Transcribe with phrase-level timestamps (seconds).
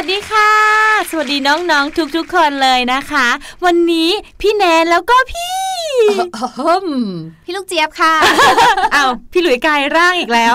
[0.00, 0.52] วัสดีค่ะ
[1.10, 3.26] สวัสดีน้องๆ ทุกๆ คนเลยนะคะ
[3.64, 4.10] วันนี้
[4.40, 5.58] พี่แนนแล้วก็พี่
[7.44, 8.14] พี่ลูกเจี๊ยบค่ะ
[8.94, 10.54] อ้าวพี่หลุยกายร่างอีกแล้ว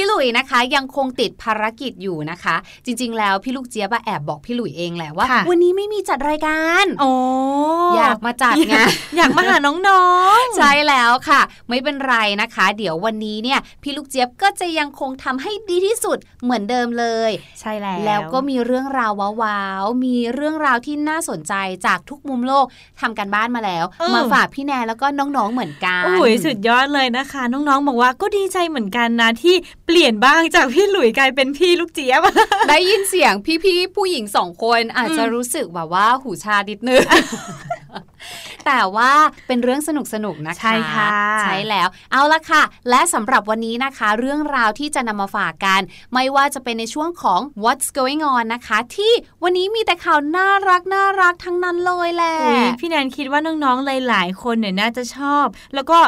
[0.00, 7.10] พี่หลุยนะคะยังคงติดภารกิจอยู่นะคะ จริง ๆ แล้วพี่ลูกเจี๊ยบแอบบอกพี่หลุยเองแหละว่า วันนี้ไม่มีจัดรายการโอ้
[7.96, 8.76] อยากมาจัดไง
[9.16, 10.06] อยากมาหาน้อ
[10.40, 17.30] งๆใช่แล้วค่ะ ไม่เป็นไรนะคะ เดี๋ยววันนี้เนี่ยพี่ลูกเจี๊ยบก็จะยังคงทำให้ดีที่สุดเหมือนเดิมเลย
[17.60, 19.12] ใช่แล้วแล้วก็มีเรื่องราว
[19.42, 21.54] ว้าวๆมีเรื่องราวที่น่าสนใจ
[21.86, 22.66] จากทุกมุมโลก
[23.00, 23.84] ทำกันบ้านมาแล้ว
[24.14, 29.56] มาฝากพี่แนนแล้วก็น้องๆเหมือนกันโอ้ยสุดยอดเลยนะคะ น้องๆบอกว่าก็ดีใจเหมือนกันนะที่
[29.90, 32.20] เปลี่ยนบ้างจากพี่หลุยกลายเป็นพี่ลูกเจี๊ยบ
[32.68, 33.32] ได้ยินเสียง
[33.64, 37.02] พี่ๆผู้หญิงสองคนอาจจะรู้สึกแบบว่าหูชาดิดนึง
[38.66, 39.12] แต่ว่า
[39.48, 41.08] เป็นเรื่องสนุกสนุกนะคะ ใช่ค่ะ
[41.42, 45.80] ใช่แล้ว เอาละค่ะ และสำหรับวันนี้นะคะ เรื่องราวที่จะนำมาฝากกัน
[46.14, 49.12] ไม่ว่าจะเป็นในช่วงของ What's Going On นะคะ ที่
[49.42, 52.34] วันนี้มีแต่ข่าวน่ารักน่ารักทั้งนั้นเลยแหละ
[52.80, 55.98] พี่แนนคิดว่าน้องๆหลายๆคนเนี่ยน่าจะชอบ แล้วก็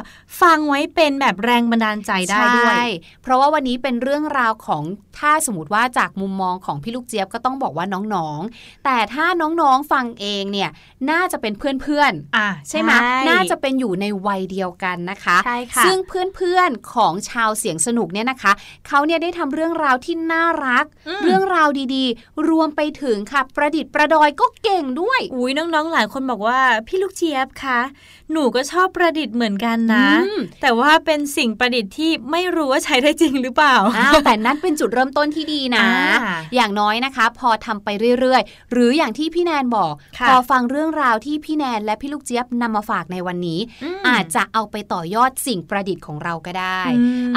[0.40, 2.88] ฟังไว้เป็นแบบแรงบันดาลใจได้ด้วย
[3.22, 4.82] เพราะว่าวันนี้เป็นเรื่องราวของ
[5.18, 10.70] ถ้าสมมติว่าจากมุมมองของพี่ลูกเจี๊ยบก็ต้องบอกว่าน้องๆ แต่ถ้าน้องๆฟังเองเนี่ย
[11.10, 12.90] น่าจะเป็นเพื่อนๆอะใช่ไหม
[13.28, 18.52] น่าจะเป็นอยู่ในวัยเดียวกันนะคะใช่ค่ะซึ่งเพื่อนๆของชาวเสียงสนุกเนี่ยนะคะ
[18.86, 20.84] เขาเนี่ยได้ทำเรื่องราวที่น่ารัก
[21.22, 27.80] เรื่องราวดีๆ รวมไปถึงค่ะประดิษฐ์ประดอยก็เก่งด้วย อุ้ยน้องๆหลายคนบอกว่าพี่ลูกเจี๊ยบคะ
[28.32, 30.08] หนูก็ชอบประดิษฐ์เหมือนกันนะ
[30.62, 35.86] แต่ว่าเป็นสิ่งประดิษฐ์ที่ไม่รู้ว่าใช้ได้จริงหรือเปล่าอ้าวแต่นั่นเป็นจุดเริ่มต้นที่ดีนะ
[36.54, 37.88] อย่างน้อยนะคะ พอทำไป
[38.20, 39.92] เรื่อยๆ หรืออย่างที่พี่แนนบอก
[40.28, 43.60] พอฟังเรื่องราวที่พี่แนนและพี่ลูกเจี๊ยบนำมาฝากในวันนี้
[44.08, 46.80] อาจจะเอาไปต่อยอดสิ่งประดิษฐ์ของเราก็ได้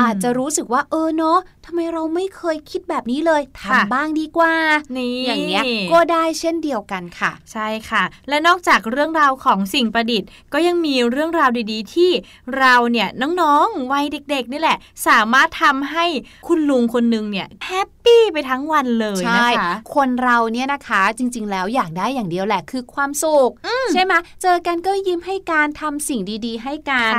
[0.02, 4.54] อาจจะรู้สึกว่าเออเนาะทำไมเราไม่เคยคิดแบบนี้เลยทำบ้างดีกว่า
[5.26, 5.64] อย่างเนี้ย
[5.94, 12.12] ก็ได้เช่นเดียวกันค่ะ ใช่ค่ะ และนอกจากเรื่องราวของสิ่งประดิษฐ์ ก็ยังมีเรื่องราวดีๆ ที่
[12.58, 13.08] เราเนี่ย
[13.42, 16.06] น้องๆวัยเด็กๆนี่แหละ สามารถทำให้
[16.48, 23.52] คุณลุงคนนึงเนี่ยแฮปปี้ไปทั้งวันเลยนะคะคนเราเนี่ยนะคะจริง ๆ แล้วอยากได้อย่างเดียวแหละคือความสุข
[23.94, 27.14] ใช่ไหมเจอกันก็ยิ้มให้การทำสิ่งดีๆ ให้กัน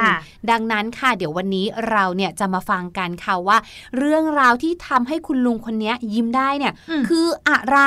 [0.50, 3.58] ดังนั้นค่ะเดี๋ยววันนี้เราเนี่ยจะมาฟังกันค่ะว่า
[3.96, 6.72] เรื่องราวที่ทำให้คุณลุงคนนี้ยิ้มได้เนี่ย
[7.08, 7.78] คืออะไร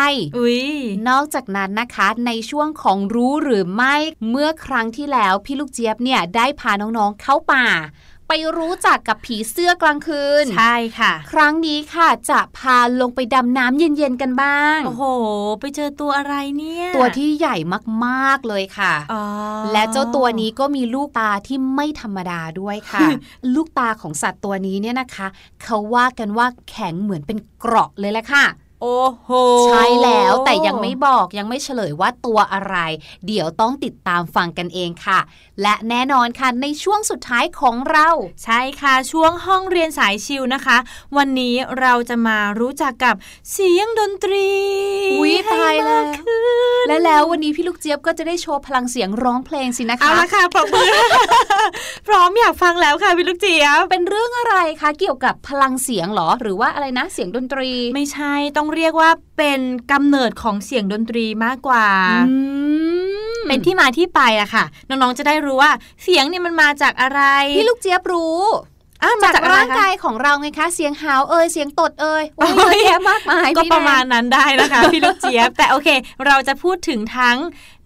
[1.10, 3.96] นอกจากนั้นนะคะในช่วงของรู้หรือไม่
[4.30, 7.68] เมื่อครั้งที่แล้วพี่ลูกเจี๊ยบเนี่ยได้พาน้องๆเข้าป่า
[8.28, 15.04] ไปรู้จักกับผีเสื้อกลางคืน ใช่ค่ะ ครั้งนี้ค่ะจะพาลงไปดำน้ำเย็นๆกันบ้าง โอ้โห
[15.60, 17.56] ไปเจอตัวอะไรเนี่ย ตัวที่ใหญ่
[18.06, 18.94] มากๆเลยค่ะ
[19.72, 23.08] และเจ้าตัวนี้ก็มีลูกตาที่ไม่ธรรมดาด้วยค่ะ
[23.54, 25.28] ลูกตาของสัตว์ตัวนี้เนี่ยนะคะ
[25.64, 28.46] เขาว่ากันว่าแข็งเหมือนเป็นเกราะเลยแหละค่ะ
[28.82, 29.30] โอ้โห
[29.66, 32.76] ใช่แล้วแต่ยังไม่บอกยังไม่เฉลยว่าตัวอะไร
[33.28, 35.20] เดี๋ยวต้องติดตามฟังกันเองค่ะ
[35.62, 38.10] และแน่นอนค่ะในช่วงสุดท้ายของเรา
[38.44, 40.78] ใช่ค่ะช่วงห้องเรียนสายชิวนะคะ
[41.18, 43.16] วันนี้เราจะมารู้จักกับ
[43.52, 44.50] เสียงดนตรี
[45.24, 46.04] วิตายแล้ว
[46.88, 50.68] และแล้ววันนี้พี่ลูกเจี๊ยบก็จะได้โชว์พลังเสียงร้องเพลงสินะคะเอาละค่ะพร้อม
[52.08, 59.62] พร้อมอยากฟังแล้วค่ะพี่ลูกเจี๊ยบเป็นเรื่องอะไรคะเกี่ยวกับพลังเสียงหรอหรือว่าอะไรนะเสียงดนตรี ไม่ใช่ต้ององเรียกว่าเป็น
[59.92, 61.88] กำเนิดของเสียงดนตรีมากกว่า
[63.48, 65.72] เป็นที่มาที่ไปอะค่ะ น้องๆจะได้รู้ว่า
[66.04, 67.22] เสียงเนี่ยมันมาจากอะไร
[67.58, 68.42] พี่ลูกเจี๊ยบรู้
[69.24, 75.90] จากร่างกายของเราไงคะ เสียงหาวเอ่ยเสียงตดเอ่ยโอ้ยแยะมากมายก็ประมาณนั้นได้นะคะพี่ลูกเจี๊ยบแต่โอเค
[76.26, 77.38] เราจะพูดถึงทั้ง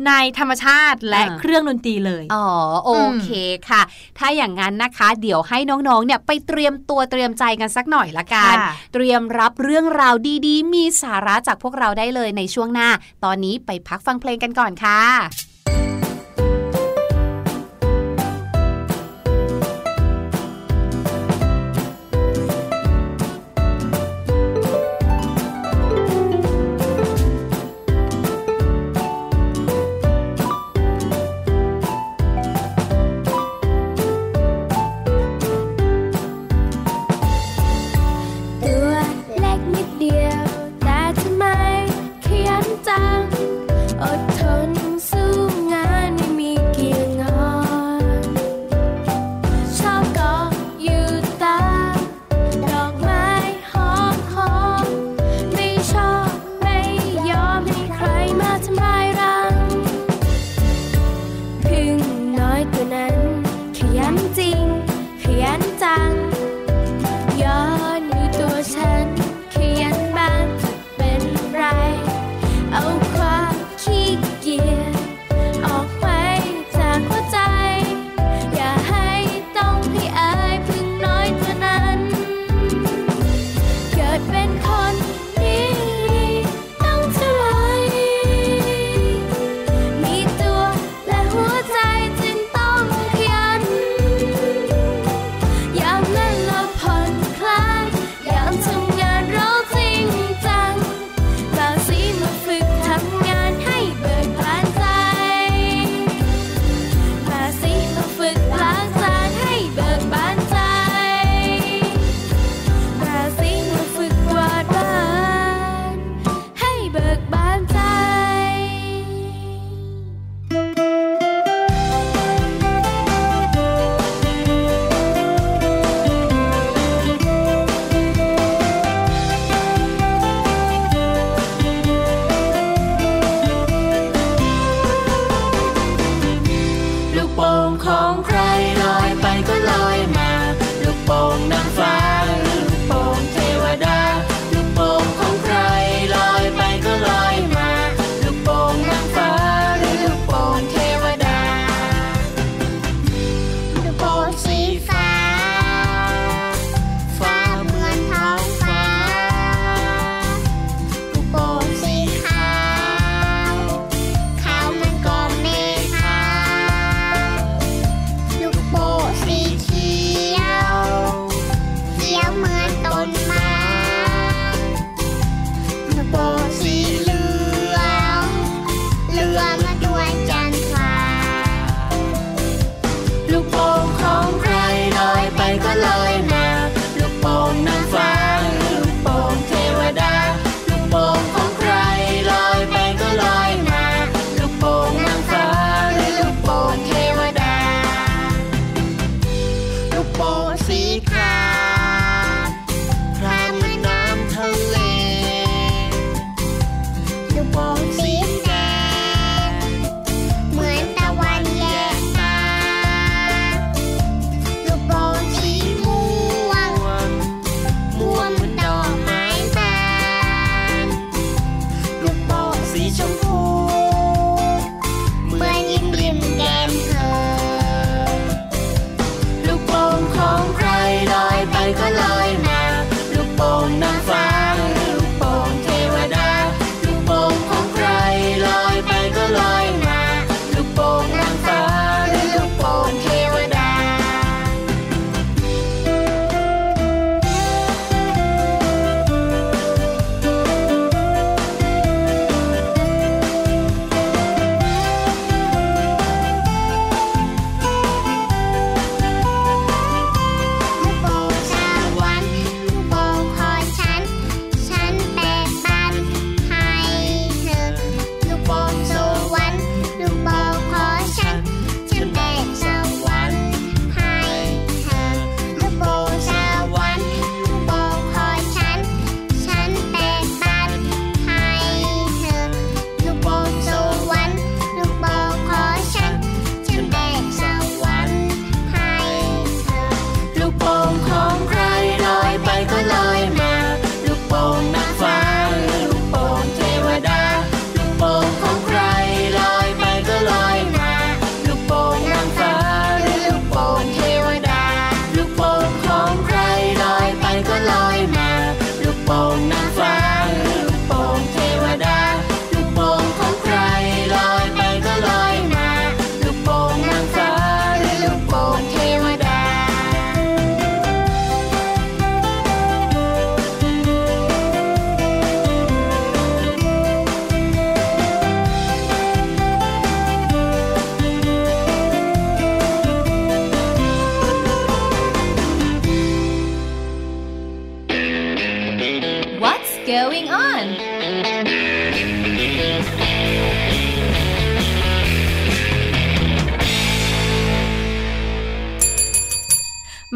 [0.08, 2.48] ในธรรมชาติและเครื่องดนตรีเลย อ๋อ
[2.86, 2.92] โอ
[3.24, 3.30] เค
[3.70, 3.82] ค่ะ
[4.18, 8.56] ถ้าอย่างนั้นนะคะ เดี๋ยวให้น้องๆเนี่ยไปเตรียมตัวเตรียมใจกันสักหน่อยละกัน
[8.94, 10.16] เตรียมรับเรื่องราว
[10.46, 12.90] ดีๆ มีสาระจากพวกเราได้เลยในช่วงหน้า
[13.24, 15.51] ตอนนี้ไปพักฟังเพลงกันก่อนค่ะ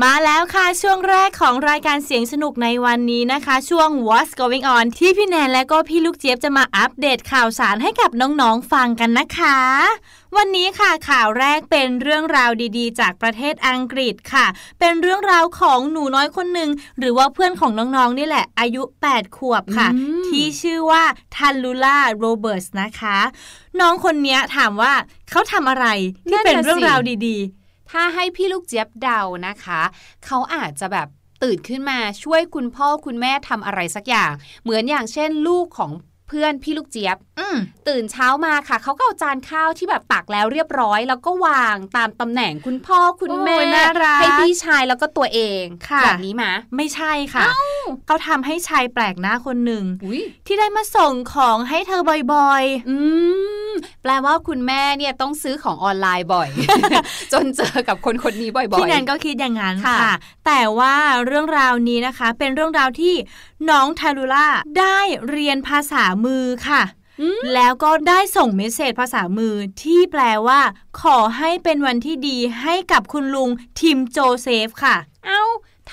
[0.06, 9.60] มาแล้วค่ะช่วงแรกของรายการเสียงสนุกในวันนี้นะคะ ช่วง What's Going On ที่พี่แนนและก็พี่ลูกเจี๊ยบจะมาอัปเดตข่าวสารให้กับน้องๆฟังกันนะคะ
[10.36, 14.46] วันนี้ค่ะข่าวแรกเป็นเรื่องราวดีๆ จากประเทศอังกฤษค่ะ
[14.80, 16.70] เป็นเรื่องราวของหนูน้อยคนหนึ่ง
[17.00, 19.88] หรือว่าเพื่อนของน้องๆนี่แหละ อายุ 8 ขวบค่ะ
[20.28, 21.04] ที่ชื่อว่า
[21.36, 23.18] ทันลูล่าโรเบิร์ตนะคะ
[23.80, 24.94] น้องคนนี้ถามว่า
[25.32, 25.86] เขาทำอะไร
[26.30, 27.65] ที่เป็นเรื่องราวดีๆ
[28.00, 29.82] ถ้าให้พี่ลูกเจี๊ยบเดานะคะ
[30.26, 31.08] เขาอาจจะแบบ
[31.44, 34.32] ตื่นขึ้นมาช่วยคุณพ่อคุณแม่ทำอะไรสักอย่าง
[34.64, 35.92] เหมือนอย่างเช่นลูกของ
[36.28, 37.18] เพื่อนพี่ลูกเจี๊ยบ
[37.88, 43.58] ตื่นเช้ามาค่ะ เขาก็เอาจานข้าวที่แบบตักแล้วเรียบร้อย แล้วก็วางตามตำแหน่งคุณพ่อคุณแม่
[44.20, 45.64] ให้พี่ชายแล้วก็ตัวเอง
[46.04, 47.46] แบบนี้มาไม่ใช่ค่ะ
[48.08, 49.84] เขาทำให้ชายแปลกหน้าคนหนึ่ง
[50.48, 52.02] ที่ได้มาส่งของให้เธอ
[52.34, 52.98] บ่อยๆ อื
[53.70, 56.50] มแปลว่าคุณแม่เนี่ยต้องซื้อของออนไลน์บ่อย
[57.34, 60.14] จนเจอกับคนคนนี้บ่อยๆพี่แนนก็คิดอย่างนั้นค่ะ
[60.46, 63.14] แต่ว่าเรื่องราวนี้นะคะ เป็นเรื่องราวที่
[63.70, 64.48] น้องทารุล่า
[64.80, 66.84] ได้เรียนภาษามือค่ะ
[67.54, 70.62] แล้วก็ได้ส่งเมสเซจภาษามือที่แปลว่า
[71.02, 74.96] ขอให้เป็นวันที่ดีให้กับคุณลุงทิมโจเซฟค่ะ
[75.26, 75.42] เอา้า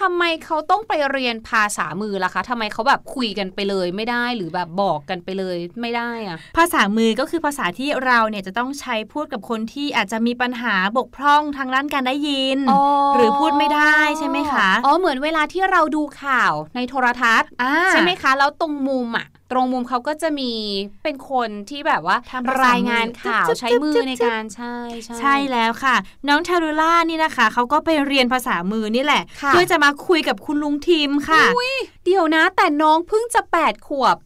[0.03, 12.59] ทำไมเขาต้องไปเรียนภาษามือล่ะคะทำไมเขาแบบคุยกันไปเลยไม่ได้หรือแบบบอกกันไปเลยไม่ได้อะภาษามือก็คือภาษาที่เราเนี่ยจะต้องใช้พูดกับคนที่อาจจะมีปัญหาบกพร่องทางด้านการได้ยิน
[13.17, 17.49] หรือพูดไม่ได้ใช่ไหมคะอ๋อเหมือนเวลาที่เราดูข่าวในโทรทัศน์
[17.91, 20.53] ใช่ไหมคะ แล้วตรงมุมอะ ตรงมุมเขาก็จะมี
[21.05, 25.97] เป็นคนที่แบบว่าทำรายงานข่าวใช้มือในการใช่ใช่ใช่แล้วค่ะ
[26.29, 31.43] น้องทารุล่านี่นะคะเขาก็ไปเรียนภาษามือนี่แหละ เพื่อจะมาคุยกับคุณลุงทีมค่ะ
[32.05, 34.17] เดี๋ยวนะ แต่น้องเพิ่งจะแปดขวบ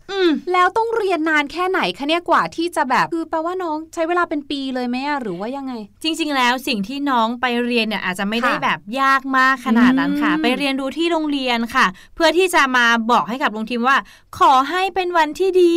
[0.53, 13.97] แล้วต้องเรียนนานแค่ไหนคะเนี่ยกว่าที่จะแบบ คือแปลว่าน้องใช้เวลาเป็นปีเลยไหมหรือว่ายังไง จริง ๆ แล้วสิ่งที่น้องไปเรียนเนี่ยอาจจะไม่ได้แบบยากมากขนาดนั้นค่ะ ไปเรียนรู้ที่โรงเรียนค่ะ เพื่อที่จะมาบอกให้กับลุงทีมว่า
[14.39, 15.75] ขอให้เป็นวันที่ดี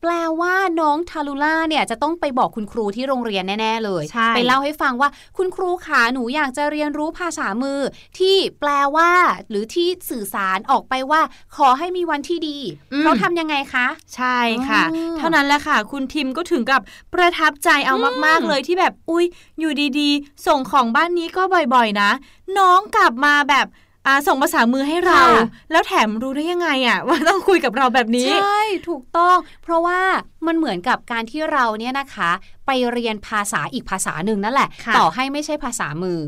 [0.00, 4.04] แปลว่าน้องทารุล่าเนี่ยจะต้องไปบอกคุณครูที่โรงเรียนแน่ ๆ เลย
[4.36, 7.80] ไปเล่าให้ฟังว่าคุณครูขาหนูอยากจะเรียนรู้ภาษามือ
[8.18, 9.10] ที่แปลว่า
[9.48, 11.20] หรือที่สื่อสารออกไปว่า
[11.56, 12.58] ขอให้มีวันที่ดี
[13.00, 14.38] เขาทำยังไงคะ ใช่
[14.68, 14.82] ค่ะ
[15.18, 16.82] เท่านั้นแหละค่ะ คุณทิมก็ถึงกับ
[17.14, 17.94] ประทับใจเอา
[18.26, 19.24] มาก ๆ เลยที่แบบอุ้ย
[19.58, 21.42] อยู่ดีๆ ส่งของบ้านนี้ก็
[21.74, 22.10] บ่อย ๆ นะ
[22.58, 23.66] น้องกลับมาแบบ
[24.06, 25.22] อาส่งภาษามือให้เรา
[25.70, 30.00] แล้วแถมรู้ได้ยังไงอะว่าต้องคุยกับเราแบบนี้ ใช่ ถูกต้อง เพราะว่า
[30.46, 32.30] มันเหมือนกับการที่เราเนี่ยนะคะ
[32.66, 36.20] ไปเรียนภาษาอีกภาษาหนึ่งนั่นแหละ ต่อให้ไม่ใช่ภาษามือ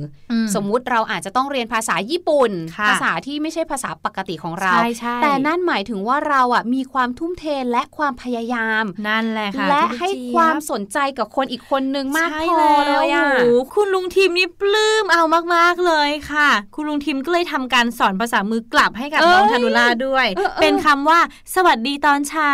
[0.54, 2.50] สมมุติเราอาจจะต้องเรียนภาษาญี่ปุ่น
[2.88, 4.72] ภาษาที่ไม่ใช่ภาษาปกติของเรา
[5.22, 13.28] แต่นั่นหมายถึงว่าเราอะมีความทุ่มเทและความพยายาม นั่นแหละค่ะและให้ความสนใจกับคนอีกคนนึงมากพอเลยอะ
[13.74, 15.22] คุณลุงทีมนี่ปลื้มเอา
[15.54, 20.26] มากๆเลยค่ะ คุณลุงทิมก็เลยทำการสอนภาษามือกลับให้กับน้องเทลูล่าด้วย
[20.62, 21.20] เป็นคำว่า
[21.54, 22.52] สวัสดีตอนเช้า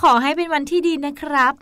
[0.00, 1.52] ขอให้เป็นวันที่ดีนะครับ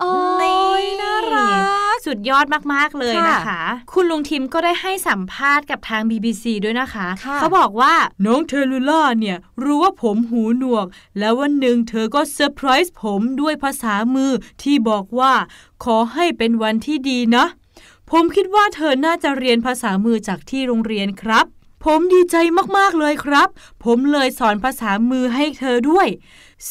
[0.41, 0.63] นี่
[1.01, 1.58] น่ารัก
[2.07, 2.45] สุดยอด
[2.75, 7.95] มากๆเลยนะคะ คุณลุงทิมก็ได้ให้สัมภาษณ์กับทาง BBC ด้วยนะคะ เขาบอกว่า
[8.27, 10.87] น้องเทลูล่าเนี่ยรู้ว่าผมหูหนวก
[11.19, 15.33] แล้ววันหนึ่งเธอก็เซอร์ไพรส์ผมด้วยภาษามือที่บอกว่า
[15.85, 17.47] ขอให้เป็นวันที่ดีนะ
[18.11, 21.47] ผมคิดว่าเธอน่าจะเรียนภาษามือจากที่โรงเรียนครับ
[21.85, 22.37] ผมดีใจ
[22.77, 23.49] มากๆเลยครับ
[23.85, 26.09] ผมเลยสอนภาษามือให้เธอด้วย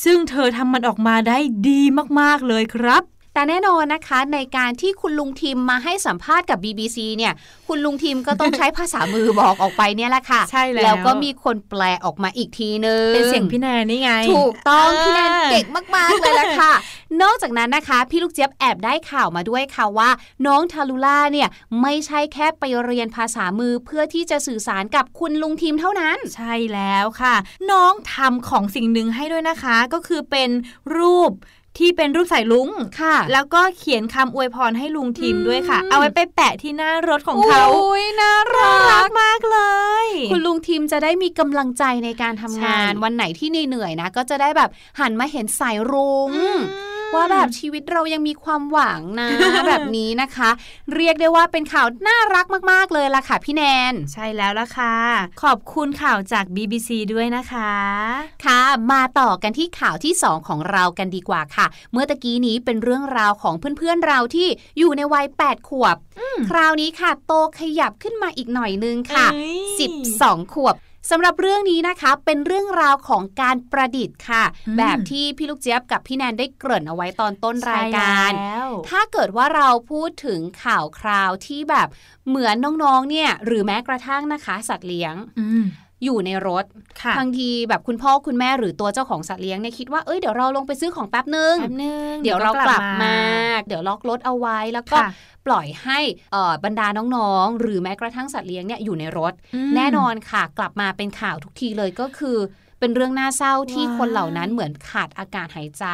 [0.03, 1.37] ซึ่งเธอทำมันออกมาได้
[1.69, 1.81] ดี
[2.19, 3.03] มากๆเลยครับ
[3.37, 7.33] แต่แน่นอนนะคะในการที่คุณลุงทิมมาให้สัมภาษณ์กับ BBC เนี่ย
[7.67, 16.73] คุณลุงทิมก็ต้องใช้ภาษามือบอกออกไปเนี่ยแหละค่ะ ใช่แล้ว แล้วก็มีคนแปลออกมาอีกทีนึง เป็นเสียงพี่แนนนี่ไง ถูกต้องพี่แนนเก่งมาก ๆ เลยละค่ะ
[17.21, 20.09] นอกจากนั้นนะคะ พี่ลูกเจี๊ยบแอบได้ข่าวมาด้วยค่ะว่า
[20.47, 21.49] น้องทารุล่าเนี่ย
[21.81, 27.35] ไม่ใช่แค่ไปเรียนภาษามือเพื่อที่จะสื่อสารกับคุณลุงทิมเท่านั้น ใช่แล้วค่ะ
[27.71, 30.49] น้องทำของสิ่งหนึ่งให้ด้วยนะคะ ก็คือเป็น
[30.97, 31.33] รูป
[31.77, 32.69] ที่เป็นรูปสายลุง
[33.01, 39.59] ค่ะ แล้วก็เขียนคำอวยพรให้ลุงทิมด้วยค่ะ เอาไว้ไปแปะที่หน้ารถของเขาอุ้ยน่ารักมากเล
[40.05, 46.31] ย คุณลุงทิมจะได้มีกำลังใจในการทำงาน วันไหนที่เหนื่อยนะ ก็จะได้แบบหันมาเห็นสายรุง้ง
[47.15, 49.29] ว่าแบบชีวิตเรายังมีความหวังนะ
[49.67, 50.49] แบบนี้นะคะ
[50.95, 54.95] เรียกได้ว่าเป็นข่าวน่ารักมาก ๆ เลยล่ะค่ะพี่แนน ใช่แล้วล่ะค่ะ
[55.43, 57.73] ขอบคุณข่าวจาก BBC ด้วยนะคะ
[58.45, 58.59] ค่ะ
[58.91, 65.95] มาต่อกันที่ข่าวที่ 2 ของเรากันดีกว่าค่ะ เมื่อตะกี้นี้เป็นเรื่องราวของเพื่อน ๆ เราที่อยู่ในวัย 8 ขวบ
[66.49, 69.25] คราวนี้ค่ะ โตขยับขึ้นมาอีกหน่อยนึงค่ะ
[69.91, 70.75] 12 ขวบ
[71.11, 74.43] สำหรับเรื่องนี้นะคะเป็นเรื่องราวของการประดิษฐ์ค่ะ
[74.77, 78.31] แบบที่พี่ลูกเจี๊ยบกับพี่แนนได้เกริ่นเอาไว้ตอนต้นรายการ
[78.89, 81.87] ถ้าเกิดว่าเราพูดถึงข่าวคราวที่แบบ
[82.29, 85.15] เหมือนน้องๆเนี่ย หรือแม้กระทั่งนะคะ สัตว์เลี้ยง
[86.03, 86.65] อยู่ในรถ
[87.19, 91.55] บางทีแบบคุณพ่อคุณแม่หรือตัวเจ้าของสัตว์เลี้ยงเนี่ยคิดว่าเอ้ยเดี๋ยวเราลงไปซื้อของแป๊บนึง
[92.23, 93.15] เดี๋ยวเรากลับมา
[93.67, 94.97] เดี๋ยวล็อกรถเอาไว้แล้วก็
[95.47, 95.99] ปล่อยให้
[96.63, 99.33] บรรดาน้องๆ หรือแม้กระทั่งสัตว์เลี้ยงเนี่ยอยู่ในรถ
[99.75, 102.39] แน่นอนค่ะ กลับมาเป็นข่าวทุกทีเลยก็คือ
[102.81, 105.85] เป็นเรื่องน่าเศร้าที่คนเหล่านั้นเหมือนขาดอากาศหายใจ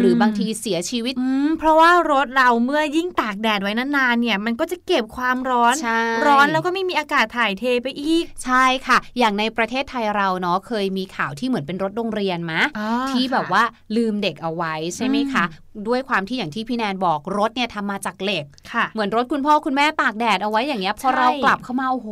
[0.00, 1.14] หรือบางทีเสียชีวิต
[1.58, 5.74] เพราะว่ารถเราเมื่อยิ่งตากแดดไว้นานๆเนี่ย มันก็จะเก็บความร้อน
[6.26, 12.60] ร้อนแล้วก็ไม่มีอากาศถ่ายเทไปอีก ใช่ค่ะ อย่างในประเทศไทยเราเนาะเคยมีข่าวที่เหมือนเป็นรถโรงเรียนมะ
[13.10, 13.62] ที่แบบว่า
[13.96, 15.44] ลืมเด็กเอาไว้ใช่ไหมคะ
[15.88, 18.44] ด้วยความที่อย่างที่พี่แนนบอกรถเนี่ยทำมาจากเหล็ก
[18.94, 22.08] เหมือนรถคุณพ่อคุณแม่ตากแดดเอาไว้อย่างเงี้ยพอเรากลับเข้ามาโอ้โห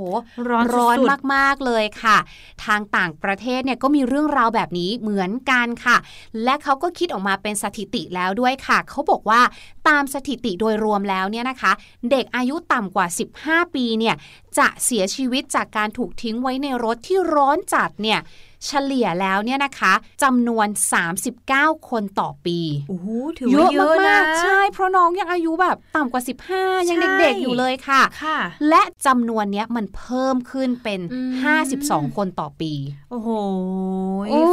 [0.48, 0.96] ร้อนร้อน
[1.34, 2.16] มากๆเลยค่ะ
[2.64, 5.96] ทางต่างประเทศเนี่ยก็มีเรื่องราวแบบนี้เหมือนกันค่ะ
[6.44, 9.40] และเขาก็คิดออกมาเป็นสถิติแล้วด้วยค่ะ เขาบอกว่า
[9.88, 11.72] ตามสถิติโดยรวมแล้วเนี่ยนะคะ
[12.10, 13.06] เด็กอายุต่ำกว่า
[13.40, 14.14] 15 ปีเนี่ย
[14.58, 18.20] จะเสียชีวิตจากการถูกทิ้งไว้ในรถที่ร้อนจัดเนี่ย
[18.66, 19.92] เฉลี่ยแล้วเนี่ยนะคะ
[20.22, 20.68] จำนวน
[21.28, 31.00] 39 คนต่อปีโอ้โหถือว่าเยอะมากใช่ เพราะน้องยังอายุแบบต่ำกว่า 15 ยังเด็กๆอยู่เลยค่ะค่ะ และจำนวนเนี้ยมันเพิ่มขึ้นเป็น
[31.58, 32.72] 52 คนต่อปี
[33.10, 33.28] โอ้โห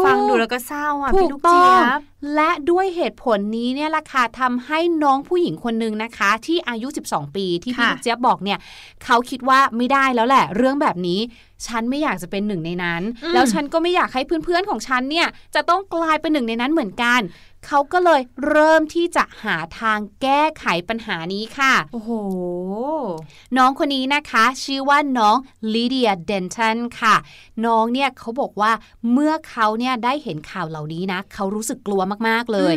[0.05, 2.01] ฟังดูแล้วก็เศร้าอะพี่ลูกเจี๊ยบ
[2.35, 8.59] และด้วยเหตุผลนี้เนี่ยล่ะค่ะทำให้น้องผู้หญิงคนหนึ่งนะคะ ที่อายุ 12 ปีที่พี่ลูกเจี๊ยบบอกเนี่ย
[9.03, 11.19] เขาคิดว่าไม่ได้แล้วแหละ เรื่องแบบนี้
[11.67, 13.01] ฉันไม่อยากจะเป็นหนึ่งในนั้น
[13.33, 17.21] แล้วฉันก็ไม่อยากให้เพื่อนๆของฉันเนี่ยจะต้องกลายเป็นหนึ่งในนั้นเหมือนกัน
[17.67, 22.11] เขาก็เลยเริ่มที่จะหาทางแก้ไขปัญหานี้ค่ะ โอ้โห
[23.57, 25.35] น้องคนนี้นะคะ ชื่อว่าน้อง
[25.73, 27.15] ลิเดียเดนทันค่ะ
[27.65, 28.71] น้องเนี่ยเขาบอกว่า
[29.11, 32.73] เมื่อเขาเนี่ยได้เห็นข่าวเหล่านี้นะ เขารู้สึกกลัวมากๆเลย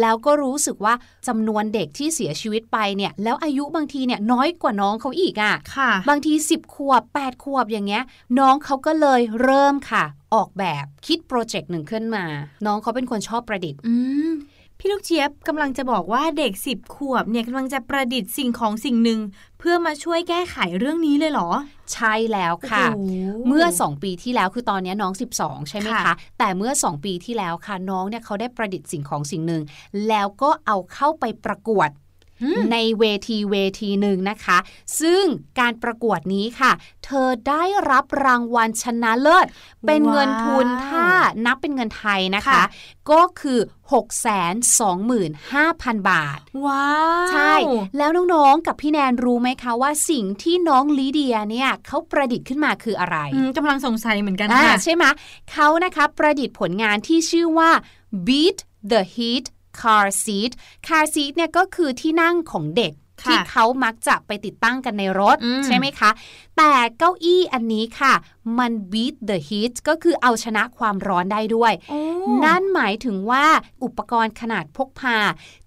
[0.00, 0.94] แล้วก็รู้สึกว่า
[1.28, 5.54] จำนวนเด็กที่เสียชีวิตไปเนี่ย แล้วอายุบางทีเนี่ยน้อยกว่าน้องเขาอีกอะ่ะ
[6.08, 8.02] บางที 10 ขวบ 8 ขวบอย่างเงี้ย
[8.38, 10.04] น้องเขาก็เลยเริ่มค่ะ
[10.34, 12.24] ออกแบบคิดโปรเจกต์หนึ่งขึ้นมา
[12.66, 13.80] น้องเขาเป็นคนชอบประดิษฐ์
[14.84, 19.20] พี่ลูกเจี๊ยบกำลังจะบอกว่าเด็กสิบขวบเนี่ยกำลังจะประดิษฐ์สิ่งของสิ่งหนึ่ง
[19.58, 21.50] เพื่อมาช่วยแก้ไขเรื่องนี้เลยเหรอ
[21.92, 22.84] ใช่แล้วค่ะ
[23.48, 29.62] เมื่อ 2 ปีที่แล้วคือตอนนี้น้อง 12 ใช่ไหมคะ แต่เมื่อ 2 ปีที่แล้วค่ะน้องเนี่ยเขาได้ประดิษฐ์สิ่งของสิ่งหนึ่ง
[30.08, 31.88] แล้วก็เอาเข้าไปประกวด
[32.72, 34.58] ในเวทีเวทีหนึ่งนะคะ
[35.00, 35.24] ซึ่ง
[35.60, 36.72] การประกวดนี้ค่ะ
[37.04, 39.46] เธอได้รับรางวัลชนะเลิศ
[39.86, 41.06] เป็นเงินทุนถ้า
[41.46, 42.62] นับเป็นเงินไทยนะคะ
[43.10, 43.58] ก็คือ
[44.74, 46.88] 625,000 บาท ว้า
[47.26, 47.54] ว ใช่
[47.96, 53.16] แล้วน้องๆ กับพี่แนนรู้ไหมคะว่าสิ่งที่น้องลีเดียเนี่ยเขาประดิษฐ์ขึ้นมาคืออะไร
[53.56, 55.04] กำลังสงสัยเหมือนกันค่ะ ใช่ไหม
[55.52, 57.70] เขานะคะประดิษฐ์ผลงานที่ชื่อว่า
[58.26, 58.58] beat
[58.92, 59.46] the heat
[59.80, 60.52] car seat
[60.86, 66.10] car seat เนี่ยก็คือที่นั่งของเด็กที่เขามักจะไปติดตั้งกันในรถใช่ไหมคะ
[66.56, 68.14] แต่เก้าอี้อันนี้ค่ะ
[68.58, 71.72] มัน beat the heat ก็คือเอาชนะความร้อนได้ด้วย
[72.44, 73.46] นั่นหมายถึงว่า
[73.84, 75.18] อุปกรณ์ขนาดพกพา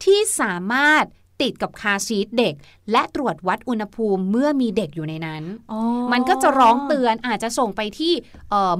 [0.03, 1.03] ที่สามารถ
[1.41, 2.53] ติดกับคาซีทเด็ก
[2.91, 5.43] และตรวจวัดอุณหภูมิเมื่อมีเด็กอยู่ในนั้น
[6.13, 8.13] มันก็จะร้องเตือนอาจจะส่งไปที่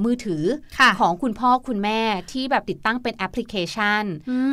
[0.04, 0.44] มือถือ
[1.00, 2.00] ของคุณพ่อคุณแม่
[2.32, 4.04] ที่แบบติดตั้งเป็นแอปพลิเคชัน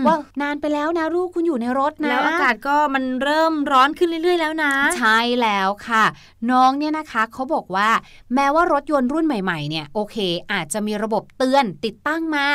[0.05, 6.03] ว่านานไปแล้วนะลูกคุณอยู่ในรถนะ แล้วอากาศก็มันเริ่มร้อนขึ้นเรื่อย ๆ แล้วนะ ใช่แล้วค่ะ
[6.51, 7.89] น้องเนี่ยนะคะเขาบอกว่า
[8.35, 10.17] แม้ว่ารถยนต์รุ่นใหม่ๆเนี่ยโอเค
[10.51, 12.47] อาจจะมีระบบเตือนติดตั้งมา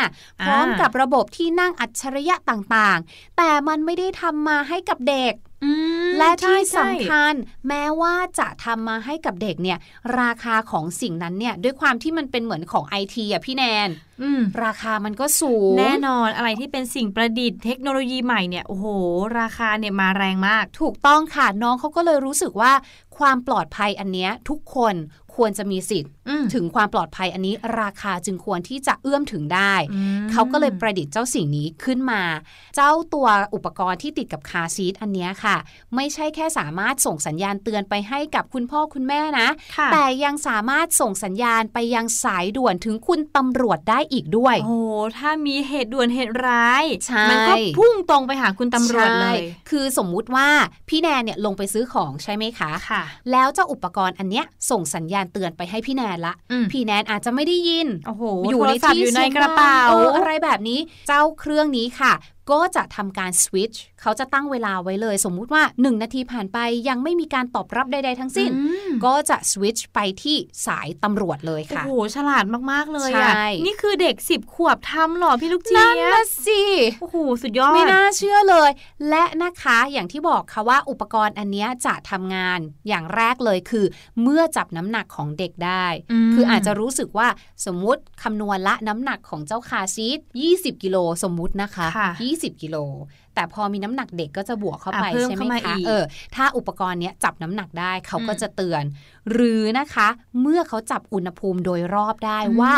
[0.42, 5.34] พร้อมกับระบบที่นั่งอัจฉริยะต่างๆ แต่มันไม่ได้ทำมาให้กับเด็ก
[6.18, 7.32] และที่สำคัญ
[7.68, 9.78] แม้ว่าจะทำมาให้กับเด็กเนี่ย
[10.20, 13.88] ราคาของสิ่งนั้นเนี่ย ด้วยความที่มันเป็นเหมือนของไอทีอะพี่แนน
[14.64, 18.86] ราคามันก็สูง แน่นอนอะไรที่เป็นสิ่งประดิษฐ์เทคโนโลยีใหม่เนี่ยโอ้โห
[19.40, 22.72] ราคาเนี่ยมาแรงมาก ถูกต้องค่ะน้องเขาก็เลยรู้สึกว่า
[23.18, 24.94] ความปลอดภัยอันเนี้ยทุกคน
[25.34, 26.12] ควรจะมีสิทธิ์
[26.54, 29.74] ถึงความปลอดภัยอันนี้ราคาจึงควรที่จะเอื้อมถึงได้
[30.32, 32.22] เขาก็เลยประดิษฐ์เจ้าสิ่งนี้ขึ้นมา
[32.76, 35.56] เจ้าตัวอุปกรณ์ที่ติดกับคาซีทอันนี้ค่ะ
[35.94, 39.48] ไม่ใช่แค่สามารถส่งสัญญาณเตือนไปให้กับคุณพ่อคุณแม่นะ
[39.92, 44.78] แต่ยังสามารถส่งสัญญาณไปยังสายด่วนถึงคุณตำรวจได้อีกด้วย โอ้
[45.18, 46.84] ถ้ามีเหตุด่วนเหตุร้าย
[47.30, 49.38] มันก็พุ่งตรงไปหาคุณตำรวจเลย
[49.70, 50.48] คือสมมุติว่า
[50.88, 56.34] พี่แนนเนี่ยลงไปซื้อของใช่ไหมคะค่ะ แล้วเจ้าอุปกรณ์อันเนี้ยส่งสัญญาณเตือนไปให้พี่แนนละ
[56.72, 57.88] พี่แนนอาจจะไม่ได้ยิน
[58.50, 59.78] อยู่ในที่อยู่ในกระเป๋า
[60.16, 62.12] อะไรแบบนี้ เจ้าเครื่องนี้ค่ะ
[62.50, 66.58] ก็จะทำการสวิตช์ เขาจะตั้งเวลาไว้เลย สมมุติว่า 1 นาทีผ่านไป
[66.88, 68.50] ยังไม่มีการตอบรับใด ๆ ทั้งสิ้น
[69.04, 70.36] ก็จะสวิตช์ไปที่
[70.66, 73.34] สายตำรวจเลยค่ะ โอ้โห ฉลาดมาก ๆ เลยใช่อะ
[73.66, 76.62] นี่คือเด็กสิบขวบทำหรอพี่ลูกเจี๊นั่นยบนะสิ
[77.00, 78.70] โอ้โห สุดยอด ไม่น่าเชื่อเลย
[79.08, 83.84] และนะคะอย่างที่บอกค่ะว่าอุปกรณ์อันเนี้ยจะทำงานอย่างแรกเลยคือ
[84.22, 87.28] เมื่อจับน้ำหนักของเด็กได้อืมคืออาจจะรู้สึกว่า
[87.66, 90.18] สมมุติคำนวณละน้ำหนักของเจ้าคาร์ซีท
[90.50, 92.76] 20 กิโลสมมุตินะคะค่ะ20 กิโล
[93.34, 96.04] แต่พอมีน้ำหนักเด็กก็จะบวกเข้าไปอะเพิ่มใช่ไหมเข้ามาคะอีกเออ
[96.36, 98.84] ถ้าอุปกรณ์เนี้ยจับน้ำหนักได้เขาก็อืมจะเตือน
[99.32, 100.08] หรือนะคะ
[100.40, 102.72] เมื่อเขาจับอุณหภูมิโดยรอบได้อืมว่า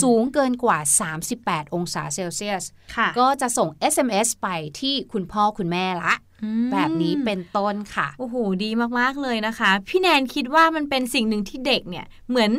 [0.00, 0.78] สูงเกินกว่า
[1.26, 2.64] 38 องศาเซลเซียส
[2.96, 4.48] ค่ะก็จะส่ง SMS ไป
[4.80, 6.14] ที่คุณพ่อคุณแม่ละ
[6.44, 12.50] อืมแบบนี้เป็นต้นค่ะ โอ้โห ดีมาก ๆ เลยนะคะ พี่แนนคิดว่ามันเป็นสิ่งหนึ่งที่เด็กเนี่ย เหมือน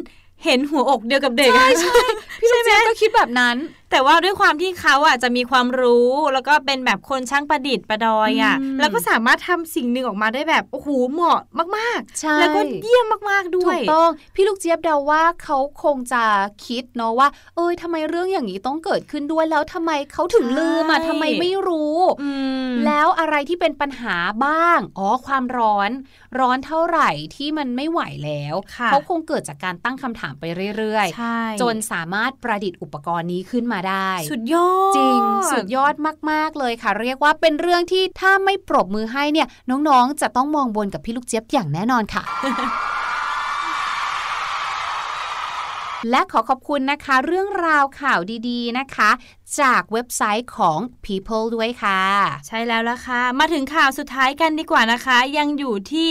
[0.45, 1.97] เห็นหัวอกเดียวกับเด็ก ใช่ใช่
[2.41, 3.55] พี่ลูกเจี๊ยบก็คิดแบบนั้น
[3.91, 11.39] แต่ว่าด้วยความที่เขาอะจะมีความรู้แล้วก็เป็นแบบคนช่างประดิษฐ์ประดอยอะอืมแล้วก็สามารถทำสิ่งหนึ่งออกมาได้แบบโอ้โหเหมาะ
[11.77, 16.23] มากใช่ๆแล้วก็เยี่ยมมากๆด้ถูวยกต้องพี่ลูกเจี๊ยบเดาว่าเขาคงจะ
[16.65, 22.31] คิดเนาะว่า เอ้ยทำไมเรื่องอย่างนี้ต้องเกิดขึ้นด้วยแล้วทำไมเขาถึงลืมอะใช่ทำไมไม่รู้อื
[22.67, 25.91] มแล้วอะไรที่เป็นปัญหาบ้างอ๋อความร้อน
[26.39, 30.43] ร้อนเท่าไหร่ที่มันไม่ไหวแล้วค่ะเขาคงเกิดจากการตั้งคำถามไป
[30.77, 35.19] เรื่อยใช่ๆจนสามารถประดิษฐ์อุปกรณ์นี้ขึ้นมาได้ สุดยอด จริง
[35.51, 35.95] สุดยอด
[36.31, 42.23] มาก ๆ เลยค่ะ เรียกว่าเป็นเรื่องที่ถ้าไม่ปรบมือให้เนี่ย น้องๆ จะต้องมองบนกับพี่ลูกเจี๊ยบอย่างแน่นอนค่ะ
[46.09, 49.09] และขอขอบคุณนะคะ เรื่องราวข่าวดีๆนะคะ
[49.61, 52.01] จากเว็บไซต์ของ People ด้วยค่ะ
[52.47, 56.09] ใช่แล้วล่ะค่ะ มาถึงข่าวสุดท้ายกันดีกว่านะคะ ยังอยู่ที่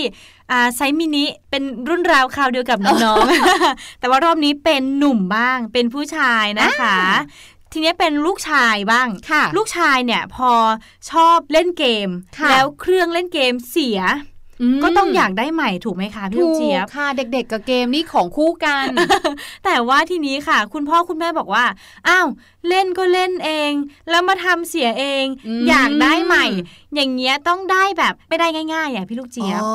[0.51, 6.99] อ่าไซส์มินิเป็นรุ่นราวข่าวเดียวกับน้องๆแต่ว่ารอบนี้เป็นหนุ่มบ้างเป็นผู้ชายนะคะ
[7.77, 10.51] ทีนี้เป็นลูกชายบ้างค่ะลูกชายเนี่ยพอ
[11.11, 12.09] ชอบเล่นเกม
[12.39, 14.01] ค่ะแล้วเครื่องเล่นเกมเสีย
[14.77, 18.87] มก็ต้องอยากได้ใหม่ถูกไหมคะพี่ถูลูกกเจี๊ยบค่ะ เด็กๆกับเกมนี่ของคู่กัน
[19.65, 21.65] แต่ว่าทีนี้ค่ะ คุณพ่อคุณแม่บอกว่า
[22.09, 22.27] อ้าว
[22.69, 23.73] เล่นก็เล่นเอง
[24.11, 26.47] แล้วมาทำเสียเองอืมอยากได้ใหม่
[26.95, 29.75] อย่างเงี้ยต้องได้แบบไม่ได้ง่ายๆอย่างพี่ลูกเจี๊ยบอ๋อ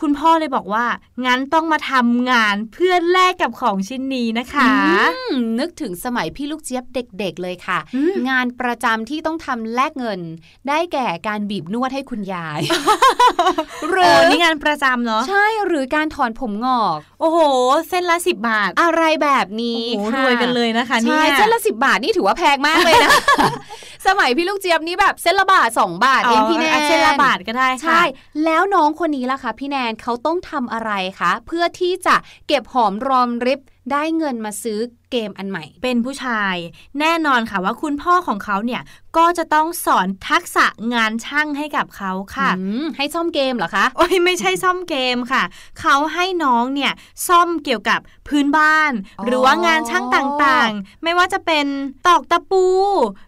[0.00, 0.86] คุณพ่อเลยบอกว่า
[1.26, 4.74] งั้นต้องมาทำงานเพื่อแลกกับของชิ้นนี้นะคะอื
[5.32, 10.20] มนึกถึงสมัยพี่ลูกเจี๊ยบเด็ก ๆ เลยค่ะอืมงานประจำที่ต้องทำแลกเงิน
[10.68, 12.60] ได้แก่การบีบนวดให้คุณยาย
[13.90, 17.38] หรืโอ้อนี่งานประจำเนาะใช่หรือการถอนผมงอก โอ้โห
[17.88, 23.10] เส้นละสิบบาท อะไรแบบโอ้นี้โหรค่ะวยกันเลยนะคะเนี่ใช่ยเส้นละสิบบาทนี่ถือว่าแพงมากเลยนะ
[24.06, 28.02] สมัยพี่ลูกเจี๊ยบนี่แบบเส้นละบาทสองบาทเองพี่แนนเส้นละบาทก็ได้ค่ะใช่
[28.44, 32.16] แล้วน้องคนนี้ล่ะคะพี่แนนเขาต้องทำอะไรคะ เพื่อที่จะ
[32.48, 33.60] เก็บหอมรอมริบ
[33.92, 34.78] ได้เงินมาซื้อ
[35.10, 36.54] เกมอันใหม่ เป็นผู้ชาย
[37.00, 38.82] แน่นอนค่ะว่าคุณพ่อของเขาเนี่ย
[39.16, 45.42] ก็จะต้องสอนทักษะงานช่างให้กับเขาค่ะอืมให้ซ่อมเกมเหรอคะ โอ้ยไม่ใช่ซ่อมเกมค่ะ
[45.80, 46.92] เขาให้น้องเนี่ย
[47.28, 51.66] ซ่อมเกี่ยวกับพื้นบ้านอ๋อหรือว่างานช่างต่างๆ ไม่ว่าจะเป็น
[52.06, 52.66] ตอกตะปู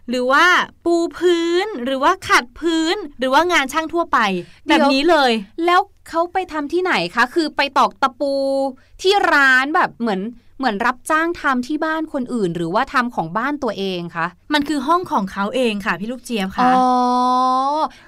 [0.09, 0.45] หรือว่า
[0.85, 4.19] ปูพื้นหรือว่าขัดพื้นหรือว่างานช่างทั่วไป
[4.67, 5.31] แบบนี้เลย
[5.65, 8.33] แล้วเขาไปทำที่ไหนคะ คือไปตอกตะปู
[9.01, 10.21] ที่ร้านแบบเหมือน
[10.59, 16.77] เหมือนรับจ้างทำที่บ้านคนอื่น หรือว่าทำของบ้านตัวเองคะ มันคือห้องของเขาเองค่ะพี่ลูกเจี๊ยบอ๋ค่ะอ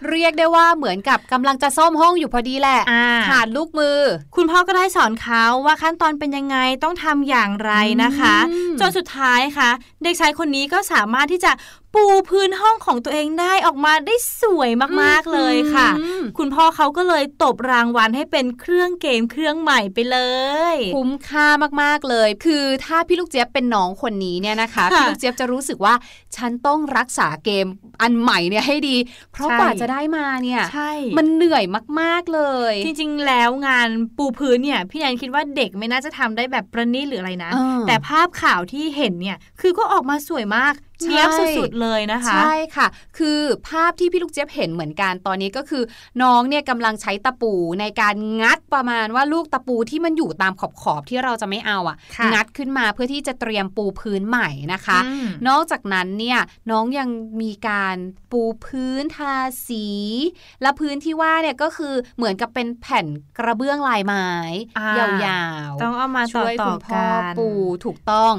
[0.09, 3.99] เรียกได้ว่าเหมือนกับกำลังจะซ่อมห้องอยู่พอดีแหละอ่าขาดลูกมือ
[4.35, 7.71] คุณพ่อก็ได้สอนเขาว่าขั้นตอนเป็นยังไงต้องทำอย่างไร
[8.03, 9.69] นะคะอืมจนสุดท้ายค่ะ
[10.03, 11.51] เด็กชายคนนี้ก็สามารถที่จะ
[11.97, 20.19] ปูพื้นห้องของตัวเองได้ออกมาได้สวยมากๆเลยค่ะอืมคุณพ่อเขาก็เลยตบรางวัลให้เป็นเครื่องเกมเครื่องใหม่ไปเล
[20.75, 21.47] ย คุ้มค่า
[21.81, 25.93] มากๆเลย คือถ้าพี่ลูกเจี๊ยบเป็นน้องคนนี้เนี่ยนะคะค่ะพี่ลูกเจี๊ยบจะรู้สึกว่า
[26.35, 27.67] ฉันต้องรักษาเกม
[28.01, 28.95] อันใหม่เนี่ยให้ดี
[29.31, 31.63] เพราะใช่กว่าจะได้มาเนี่ยใช่มันเหนื่อย
[31.99, 45.83] มากๆเลย จริงๆแล้วงานปูพื้นเนี่ยพี่แนนคิดว่าเด็กไม่น่าจะทำได้แบบประณีตหรืออะไรนะเออแต่ภาพข่าวที่เห็นเนี่ยคือก็ออกมาสวยมากใช่ เนี้ยบสุดๆเลยนะคะ ใช่ค่ะ คือภาพที่พี่ลูกเจี๊ยบเห็นเหมือนกันตอนนี้ก็คือ
[46.21, 56.39] น้องเนี่ยกำลังใช้ตะปูในการงัดประมาณว่าลูกตะปูที่มันอยู่ตามขอบขอบๆที่เราจะไม่เอาอะค่ะ งัดขึ้นมาเพื่อที่จะเตรียมปูพื้นใหม่นะคะอืมนอกจากนั้นเนี่ย
[56.71, 57.09] น้องยัง
[57.41, 57.97] มีการ
[58.31, 59.35] ปูพื้นทา
[59.67, 59.87] สี
[60.61, 63.05] และพื้นที่ว่าเนี่ยก็คือเหมือนกับเป็นแผ่น
[63.37, 64.27] กระเบื้องลายไม้
[64.77, 64.93] อ่า
[65.25, 67.47] ยาวๆต้องเอามาต่ช่อวยต่คุอณพ่อกันปู
[67.85, 68.33] ถูกต้อง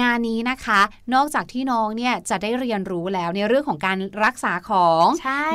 [0.00, 0.80] งานนี้นะคะ
[1.14, 5.06] นอกจากที่น้องเนี่ยเนี่ยจะได้เรียนรู้แล้วในเรื่องของการรักษาของ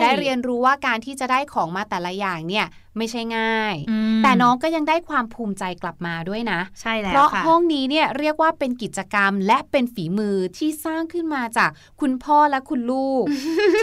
[0.02, 3.76] ได้เรียนรู้ว่าการที่จะได้ของมาแต่ละอย่างเนี่ยไม่ใช่ง่าย
[4.24, 11.70] แต่น้องก็ยังได้ความภูมิใจกลับมาด้วยนะ ใช่แล้วเพราะห้องนี้เนี่ยเรียกว่าเป็นกิจกรรมและเป็นฝีมือที่สร้างขึ้นมาจาก
[12.02, 13.24] คุณพ่อและคุณลูก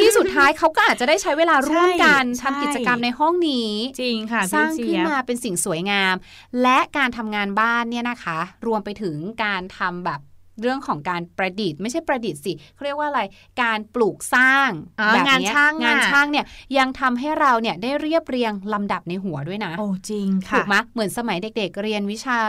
[0.01, 6.15] ที่สุดท้ายเขาก็อาจจะได้ใช้เวลาร่วมกันทำกิจกรรมในห้องนี้ จริงค่ะสร้างขึ้นมาเป็นสิ่งสวยงาม
[6.63, 10.21] และการทำงานบ้านเนี่ยนะคะ รวมไปถึงการทำแบบ
[10.63, 13.21] เรื่องของการประดิษฐ์ไม่ใช่ประดิษฐ์สิเขาเรียกว่าอะไร
[13.63, 14.71] การปลูกสร้าง
[15.15, 16.45] แบบนี้งานช่างงานช่างเนี่ย
[16.79, 22.41] ยังทำให้เราเนี่ยได้เรียบเรียงลำดับในหัวด้วยนะ โอ้จริงค่ะถูกไหมเหมือนสมัยเด็ก ๆ เรียนวิชา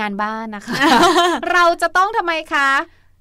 [0.00, 0.74] งานบ้านนะคะ
[1.52, 2.68] เราจะต้องทำไมคะ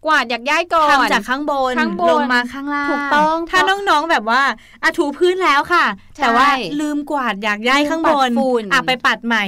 [0.05, 4.41] กวาดอยากย้ายก่อนทำจากข้างบนข้างบนลงมาข้างล่างถูกต้องถ้าน้องๆแบบว่า
[4.83, 5.85] อาถูพื้นแล้วค่ะ
[6.21, 6.47] แต่ว่า
[6.81, 8.29] ลืมกวาดอยากย้ายข้างบน
[8.73, 9.45] อะไปปัดใหม่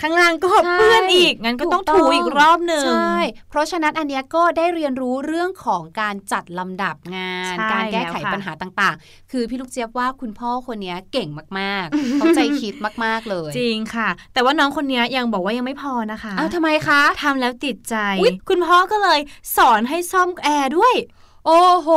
[0.00, 3.16] ข้างล่างก็เปื้อนอีก งั้นก็ต้องถูอีกรอบหนึ่งใช่
[3.50, 17.96] เพราะฉะนั้นอันนี้ก็ได้เรียนรู้เรื่องของการจัดลำดับงาน การแก้ไขปัญหาต่างๆ คือพี่ลูกเจี๊ยบว่าคุณพ่อคนนี้เก่งมากๆเขาใจคิดมากๆเลย จริงค่ะ แต่ว่าน้องคนนี้ยังบอกว่ายังไม่พอนะคะอ้าวทำไมคะทำแล้วติดใจ
[18.48, 19.20] คุณพ่อก็เลย
[19.56, 20.96] สอนให้ซ่อมแอร์ด้วย
[21.46, 21.88] โอ้โห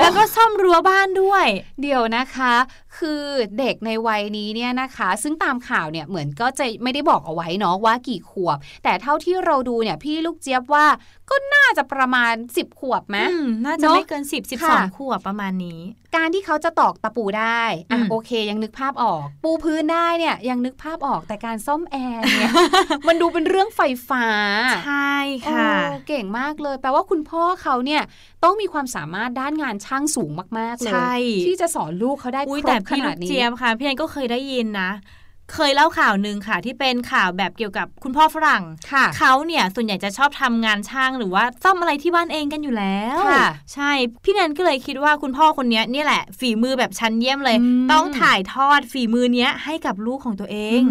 [0.00, 1.46] แล้วก็ซ่อมรั้วบ้านด้วย
[1.82, 2.54] เดี๋ยวนะคะ
[2.98, 3.24] คือ
[3.58, 10.86] เด็กในวัยนี้เนี่ยนะคะ ซึ่งตามข่าวเนี่ยเหมือนก็จะไม่ได้บอกเอาไว้เนาะว่ากี่ขวบ แต่เท่าที่เราดูเนี่ยพี่ลูกเจี๊ยบว่า
[11.30, 13.18] ก็น่าจะประมาณ 10 ขวบไหม
[13.66, 15.80] น่าจะไม่เกิน 10 12 ขวบประมาณนี้
[16.16, 22.52] การที่เขาจะตอกตะปูได้อะโอเค ยังนึกภาพออก ปูพื้นได้เนี่ยยังนึกภาพออกแต่การซ่อมแอร์เนี่ย
[23.08, 24.26] มันดูเป็นเรื่องไฟฟ้า
[24.86, 25.16] ใช่
[25.50, 25.70] ค่ะ
[26.08, 28.02] เก่งมากเลย แปลว่าคุณพ่อเขาเนี่ย
[28.44, 34.90] ต้องมีความสามารถด้านงานช่างสูงมาก ๆ เลย ที่จะสอนลูกเขาได้ครบขนาดนี้เจียมค่ะพี่แอนก็เคยได้ยินนะ
[35.54, 38.64] เคยเล่าข่าวหนึ่งค่ะ ที่เป็นข่าวแบบเกี่ยวกับคุณพ่อฝรั่ง
[39.18, 43.18] เขาเนี่ยส่วนใหญ่จะชอบทำงานช่างหรือว่าซ่อมอะไรที่บ้านเองกันอยู่แล้ว
[43.74, 43.90] ใช่
[44.24, 47.58] พี่แนนก็เลยคิดว่าคุณพ่อคนนี้นี่แหละ ฝีมือแบบชั้นเยี่ยมเลย
[47.92, 50.82] ต้องถ่ายทอดฝีมือเนี้ยให้กับลูกของตัวเอง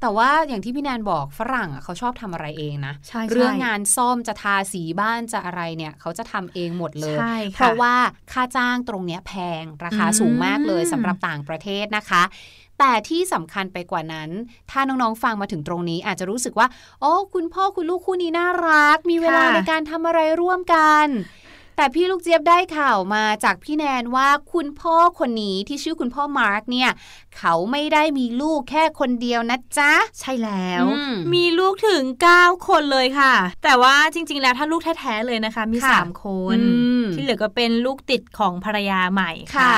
[0.00, 2.94] แต่ว่าอย่างที่พี่แนนบอกฝรั่งเขาชอบทำอะไรเองนะ
[3.30, 7.16] เรื่องงานซ่อมจะทาสีบ้านจะอะไรเนี่ยเขาจะทำเองหมดเลย
[7.54, 7.94] เพราะว่า
[8.32, 12.22] ค่าจ้างตรงเนี้ยแพงราคาสูงมากเลยสำหรับต่างประเทศนะคะ
[12.78, 14.30] แต่ที่สำคัญไปกว่านั้น
[14.70, 16.66] ถ้าน้องๆ ฟังมาถึงตรงนี้ อาจจะรู้สึกว่า
[17.00, 21.06] โอ้ คุณพ่อคุณลูกคู่นี้น่ารัก มีเวลาในการทำอะไรร่วมกัน
[21.78, 26.90] แต่พี่ลูกเจี๊ยบได้ข่าวมาจากพี่แนนว่าคุณพ่อคนนี้ที่ชื่อคุณพ่อมาร์กเนี่ย
[27.38, 30.84] เขาไม่ได้มีลูกแค่คนเดียวนะจ๊ะ ใช่แล้ว
[31.34, 32.04] มีลูกถึง
[32.36, 36.58] 9 คนเลยค่ะ แต่ว่าจริง ๆ แล้วถ้าลูกแท้ ๆ เลยนะคะ มี 3 คน
[37.12, 39.76] ที่เหลือก็เป็นลูกติดของภรรยาใหม่ค่ะ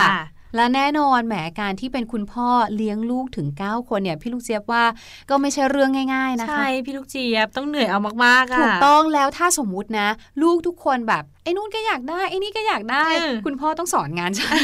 [0.56, 4.84] และแน่นอนแหมการที่เป็นคุณพ่อเลี้ยงลูกถึง 9 คนเนี่ยพี่ลูกเจี๊ยบว่า
[5.30, 10.08] ก็ไม่ใช่เรื่องง่ายๆนะคะใช่พี่ลูกเจี๊ยบต้องเหนื่อยเอามากๆอะถูกต้องแล้วถ้าสมมุตินะ
[10.42, 13.06] ลูกทุกคนแบบไอ้นู่นก็อยากได้ไอ้นี่ก็อยากได้
[13.46, 14.54] คุณพ่อต้องสอนงานใช่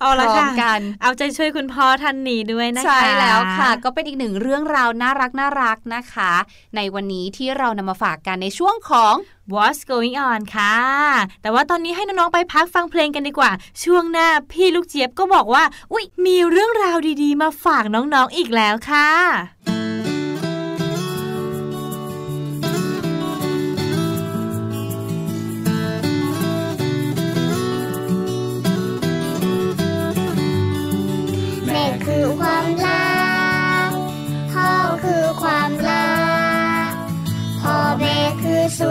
[0.00, 6.32] เอาละค่ะกันเอาใจช่วยคุณพ่อท่านนี้ด้วยนะคะใช่แล้วค่ะ ก็เป็นอีกหนึ่งเรื่องราวน่ารักน่ารักนะคะ
[6.76, 9.14] ในวันนี้ที่เรานำมาฝากกันในช่วงของ
[9.52, 10.76] What's going on ค่ะ
[11.42, 13.50] แต่ว่าตอนนี้ให้น้อง ๆ ไปพักฟังเพลงกันดีกว่า
[13.82, 19.10] ช่วงหน้าพี่ลูกเจี๊ยบก็บอกว่า อุ๊ย มีเรื่องราวดีๆ มาฝากน้องๆออีกแล้วค่ะ
[32.06, 32.83] คือความ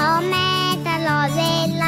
[0.00, 1.79] กับ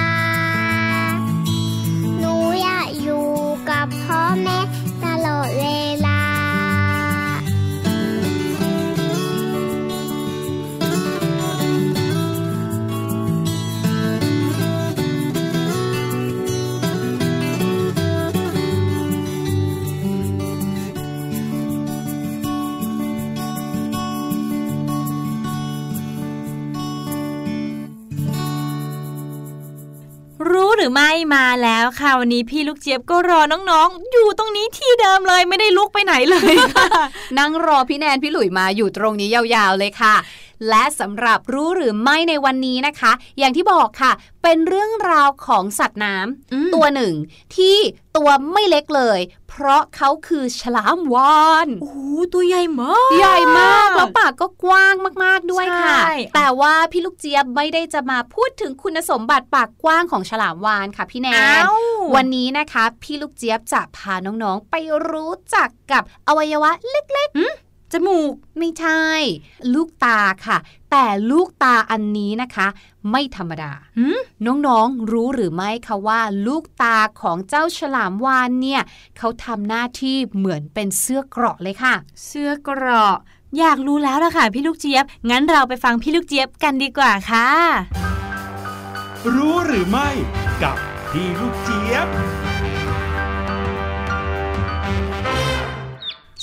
[30.83, 36.55] หรือไม่มาแล้วค่ะวันนี้พี่ลูกเจี๊ยบก็รอน้องๆ อยู่ตรงนี้ที่เดิมเลยไม่ได้ลุกไปไหนเลย
[37.39, 40.15] นั่งรอพี่แนนพี่หลุยมาอยู่ตรงนี้ยาวๆเลยค่ะ
[40.69, 47.15] และสำหรับรู้หรือไม่ในวันนี้นะคะ อย่างที่บอกค่ะ เป็นเรื่องราวของสัตว์น้ำอืมตัวหนึ่ง
[47.57, 47.77] ที่
[48.17, 51.99] ตัวไม่เล็กเลย เพราะเขาคือฉลามวานโอ้โห
[52.33, 54.95] ตัวใหญ่มาก ใหญ่มาก แล้วปากก็กว้าง
[55.25, 61.77] มาก ๆด้วยค่ะใช่แต่ว่าพี่ลูกเจี๊ยบไม่ได้จะมาพูดถึงคุณสมบัติปากกว้างของฉลามวานค่ะพี่แนนอ้าว
[62.15, 64.75] วันนี้นะคะ พี่ลูกเจี๊ยบจะพาน้องๆไป
[65.11, 67.31] รู้จักกับอวัยวะเล็ก
[67.93, 69.03] จมูกๆไม่ใช่
[69.75, 70.59] ลูกตาค่ะ
[70.91, 72.67] แต่ลูกตาอันนี้นะคะ
[73.11, 78.83] ไม่ธรรมดาหืมน้องๆรู้หรือไม่คะว่า ลูกตาของเจ้าฉลามวานเนี่ย
[79.19, 81.95] เขาทำหน้าที่เหมือนเป็นเสื้อเกราะเลยค่ะ
[82.27, 83.17] เสื้อเกราะ
[83.59, 87.49] อยากรู้แล้วล่ะค่ะพี่ลูกเจี๊ยบ งั้นเราไปฟังพี่ลูกเจี๊ยบกันดีกว่าค่ะ
[89.35, 90.09] รู้หรือไม่
[90.63, 90.77] กับ
[91.11, 92.09] พี่ลูกเจี๊ยบ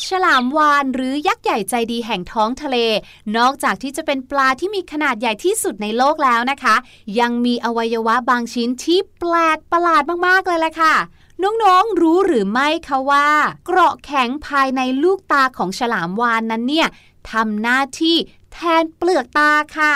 [0.10, 2.78] ฉลามวานหรือยักษ์ใหญ่ใจดีแห่งท้องทะเล
[3.38, 6.76] นอกจากที่จะเป็นปลาที่มีขนาดใหญ่ที่สุดในโลกแล้วนะคะ
[7.20, 10.96] ยังมีอวัยวะบางชิ้นที่แปลกประหลาดมากๆเลยแหละค่ะ
[11.44, 13.30] น้องๆ รู้หรือไม่คะว่า
[13.66, 16.88] เกราะแข็งภายในลูกตาของฉลามวานนั้นเนี่ย
[17.32, 18.16] ทำหน้าที่
[18.54, 19.94] แทนเปลือกตาค่ะ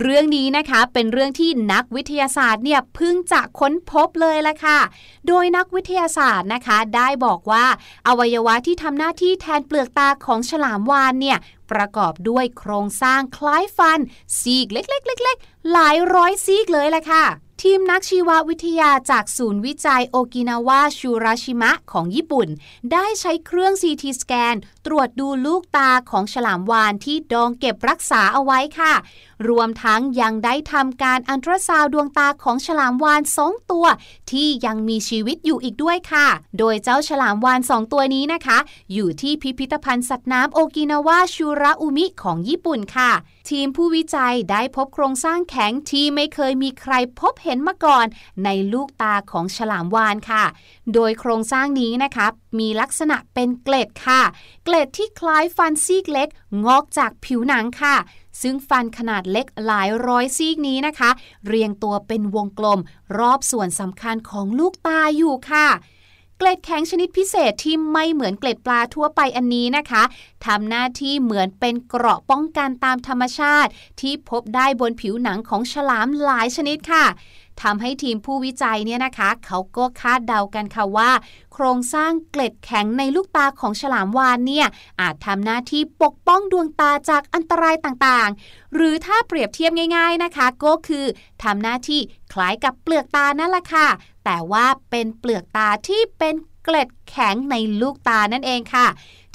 [0.00, 4.78] เรื่องนี้นะคะเป็นเรื่องที่นักวิทยาศาสตร์เนี่ยเพิ่งจะค้นพบเลยละค่ะ
[5.28, 7.66] โดยนักวิทยาศาสตร์นะคะ ได้บอกว่า
[8.08, 11.38] อวัยวะที่ทำหน้าที่แทนเปลือกตาของฉลามวานเนี่ย
[11.70, 14.00] ประกอบด้วยโครงสร้างคล้ายฟัน
[14.40, 17.26] ซีกเล็กๆๆๆหลายร้อยซีกเลยละค่ะ
[17.62, 22.48] ทีมนักชีววิทยาจากศูนย์วิจัยโอกินาวาชูราชิมะของญี่ปุ่น
[22.92, 24.54] ได้ใช้เครื่อง CT สแกน
[24.86, 28.94] ตรวจดูลูกตาของฉลามวานที่ดองเก็บรักษาเอาไว้ค่ะ
[29.48, 33.86] รวมทั้งยังได้ทำการอันตราซาวดวงตาของฉลามวานสองตัว
[34.30, 36.26] ที่ยังมีชีวิตอยู่อีกด้วยค่ะ
[36.58, 38.58] โดยเจ้าฉลามวานสองตัวนี้นะคะ
[38.92, 43.12] อยู่ที่พิพิธภัณฑ์สัตว์น้ำโอกินาวาชูราอุมิของญี่ปุ่นค่ะ
[43.50, 48.06] ทีมผู้วิจัยได้พบโครงสร้างแข็งที่ไม่เคยมีใครพบเห็นมาก่อน
[48.44, 50.44] ในลูกตาของฉลามวานค่ะ
[50.94, 52.26] โดยโครงสร้างนี้นะคะ
[52.58, 54.22] มีลักษณะเป็นเกล็ดค่ะ
[54.64, 56.28] เกล็ดที่คล้ายฟันซีกเล็ก
[56.66, 57.96] งอกจากผิวหนังค่ะ
[58.42, 61.10] ซึ่งฟันขนาดเล็กหลายร้อยซี่นี้นะคะ
[61.46, 62.80] เรียงตัวเป็นวงกลม
[63.18, 65.68] รอบส่วนสำคัญของลูกตาอยู่ค่ะ
[66.38, 70.02] เกล็ดแข็งชนิดพิเศษที่ไม่เหมือนเกล็ดปลาทั่วไปอันนี้นะคะ
[70.46, 73.70] ทำหน้าที่เหมือนเป็นเกราะป้องกันตามธรรมชาติ
[74.00, 77.04] ที่พบได้บนผิวหนังของฉลามหลายชนิดค่ะ
[77.62, 81.10] ทำให้ทีมผู้วิจัยเนี่ยนะคะ เขาก็คาดเดากันค่ะว่า
[81.52, 84.66] โครงสร้างเกล็ดแข็งในลูกตาของฉลามวานเนี่ย
[85.00, 91.04] อาจทำหน้าที่ปกป้องดวงตาจากอันตรายต่างๆ หรือถ้าเปรียบเทียบง่าย ๆนะคะ ก็คือ
[91.42, 92.00] ทำหน้าที่
[92.32, 93.88] คล้ายกับเปลือกตานั่นแหละค่ะ
[94.24, 96.34] แต่ว่าเป็นเปลือกตาที่เป็น
[96.64, 98.86] เกล็ดแข็งในลูกตานั่นเองค่ะ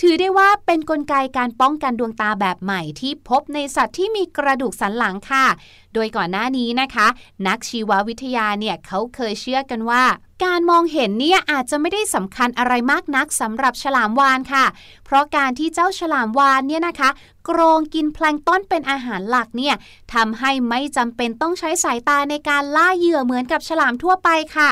[0.01, 5.45] ถือได้ว่าเป็นนกลไกการป้องกันดวงตาแบบใหม่ที่พบในสัตว์ที่มีกระดูกสันหลังค่ะ
[5.93, 7.07] โดยก่อนหน้านี้นะคะ
[7.47, 10.03] นักชีววิทยาเนี่ยเขาเคยเชื่อกันว่า
[10.45, 14.65] การมองเห็นเนี่ยอาจจะไม่ได้สำคัญอะไรมากนักสำหรับฉลามวานค่ะ
[15.05, 17.09] เพราะการที่เจ้าฉลามวานเนี่ยนะคะ
[17.49, 19.75] กรองกินแพลงต้นเป็นอาหารหลักเนี่ย
[20.13, 24.71] ทำให้ไม่จำเป็นต้องใช้สายตาในการล่าเหยื่อเหมือนกับฉลามทั่วไปค่ะ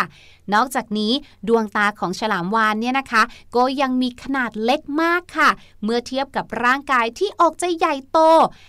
[0.53, 1.13] นอกจากนี้
[1.47, 3.23] ดวงตาของฉลามวานเนี่ยนะคะ
[3.55, 5.49] ก็ยังมีขนาดเล็กมากค่ะ
[5.83, 8.19] เมื่อเทียบกับร่างกายที่ออกจะใหญ่โต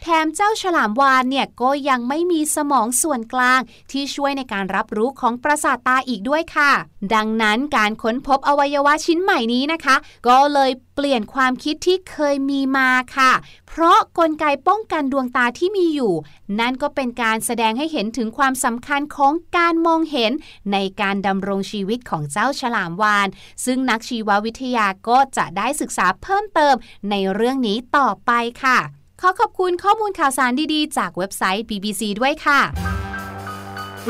[0.03, 3.61] แถมเจ้าฉลามวานเนี่ยก็ยังไม่มีสมองส่วนกลาง
[3.91, 6.73] ที่ช่วยในการรับรู้ของประสาทตาอีกด้วยค่ะ
[7.15, 9.97] ดังนั้นการค้นพบอวัยวะชิ้นใหม่นี้นะคะ
[10.29, 13.33] ก็เลยเปลี่ยนความคิดที่เคยมีมาค่ะ
[13.77, 16.15] เพราะกลไกป้องกันดวงตาที่มีอยู่
[16.61, 20.33] นั่นก็เป็นการแสดงให้เห็นถึงความสำคัญของการมองเห็น
[20.73, 23.29] ในการดำรงชีวิตของเจ้าฉลามวาน
[23.65, 26.75] ซึ่งนักชีววิทยาก็จะได้ศึกษาเพิ่มเติม
[27.11, 28.79] ในเรื่องนี้ต่อไปค่ะ
[29.21, 32.61] ขอขอบคุณข้อมูลข่าวสารดีๆ จากเว็บไซต์ BBC ด้วยค่ะ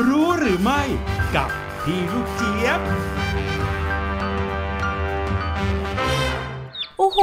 [0.07, 0.81] รู้หรือไม่
[1.35, 1.49] กับ
[1.83, 2.79] พี่ลูกเจี๊ยบ
[6.97, 7.19] โอ้โห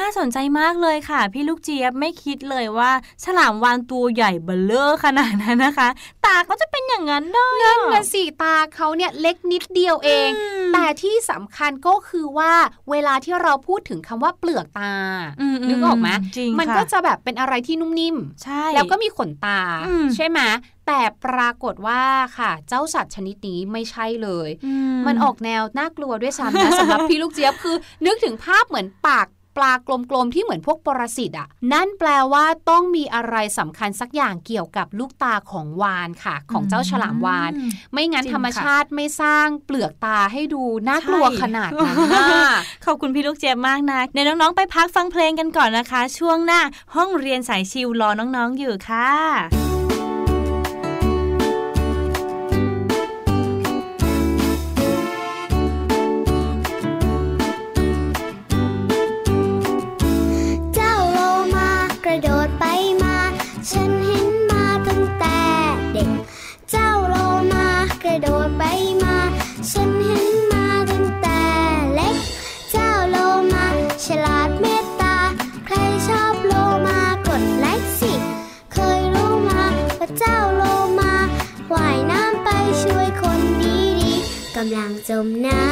[0.00, 2.90] น่าสนใจมากเลยค่ะ พี่ลูกเจี๊ยบไม่คิดเลยว่า
[3.24, 5.88] ฉลามวานตัวใหญ่เบลเลอร์ขนาดนั้นนะคะ
[6.24, 10.30] ตาก็จะเป็นอย่างนั้นได้นั่นนะสีตาเขาเนี่ยเล็กนิดเดียวเอง
[10.74, 12.52] แต่ที่สำคัญก็คือว่า
[12.90, 14.94] เวลาที่เราพูดถึงคำว่าเปลือกตา
[15.68, 16.08] นึกออกไหม
[16.58, 19.60] มันก็จะแบบเป็นอะไรที่นุ่มนิ่มใช่แล้วก็มีขนตา
[20.14, 20.40] ใช่ไหม
[20.88, 22.02] แต่ปรากฏว่า
[22.38, 24.48] ค่ะ เจ้าสัตว์ชนิดนี้ไม่ใช่เลย
[25.06, 27.76] มันออกแนวน่ากลัวด้วยซ้ำนะสำหรับพี่ลูกเจี๊ยบคือ
[28.06, 29.26] นึกถึงภาพเหมือนปาก
[29.56, 29.74] ปลา
[30.10, 37.52] กลมๆที่เหมือนพวกปรสิตอะ นั่นแปลว่าต้องมีอะไรสำคัญสักอย่างเกี่ยวกับลูกตาของวานค่ะ ของเจ้าฉลามวาน
[37.92, 41.96] ไม่งั้นธรรมชาติไม่สร้างเปลือกตาให้ดูน่ากลัวขนาดนั้น
[42.84, 46.60] ขอบคุณพี่ลูกเจี๊ยบมากนะเดี๋ยวน้องๆไปพักฟังเพลงกันก่อนนะคะ ช่วงหน้า
[46.94, 49.67] ห้องเรียนสายชิวรอน้องๆอยู่ค่ะ
[85.18, 85.67] จม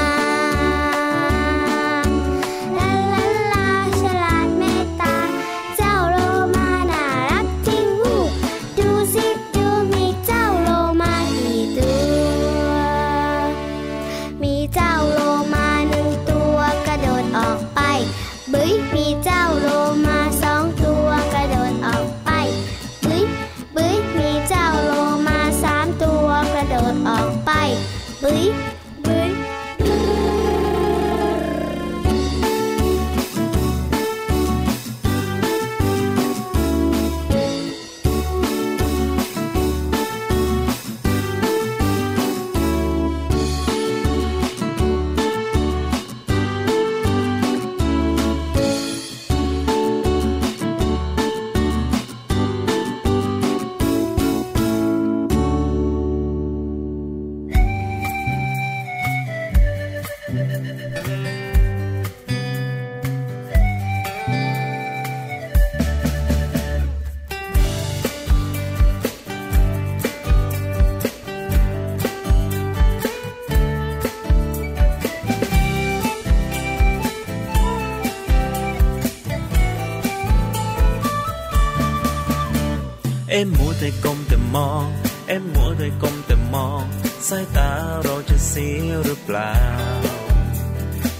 [83.87, 84.87] แต่ก้มแต่มอง
[85.29, 86.83] เอ็มมัวแต่ก้มแต่มอง
[87.29, 87.71] สายตา
[88.03, 89.55] เราจะเสียหรือเปล่า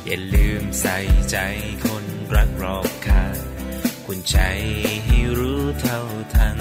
[0.07, 0.97] อย่าลืมใส่
[1.31, 1.37] ใจ
[1.85, 2.05] คน
[2.35, 3.37] รักรอบค่าง
[4.07, 4.37] คุณใจ
[5.05, 6.01] ให้รู้เท่า
[6.35, 6.59] ทัน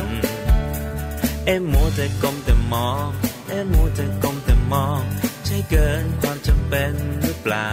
[1.45, 3.07] เอ็มมัวแต่ก้มแต่มอง
[3.49, 5.01] เอ็มมัวแต่ก้มแต่มอง
[5.45, 6.93] ใช่เกินความจำเป็น
[7.23, 7.69] หรือเปล่า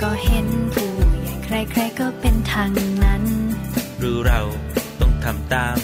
[0.00, 0.92] ก็เห็นผู้
[1.22, 2.70] ใหญ่ใครๆก็เป็นทาง
[3.04, 3.22] นั้น
[3.98, 4.40] หรือเรา
[5.00, 5.78] ต้องทำตาม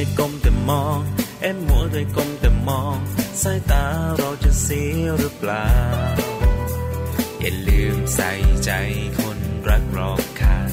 [0.00, 0.98] แต่ก้มแต่มอง
[1.42, 2.96] เอ็มมัวแต่ก้มแต่มอง
[3.42, 3.84] สายตา
[4.16, 5.68] เราจะเสียหรือเปล่า
[7.40, 8.30] อย่าลืมใส่
[8.64, 8.70] ใจ
[9.18, 9.38] คน
[9.68, 10.70] รักรอบค่าง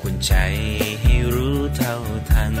[0.00, 0.34] คุณใจ
[1.00, 1.96] ให้รู้เท่า
[2.30, 2.54] ทัน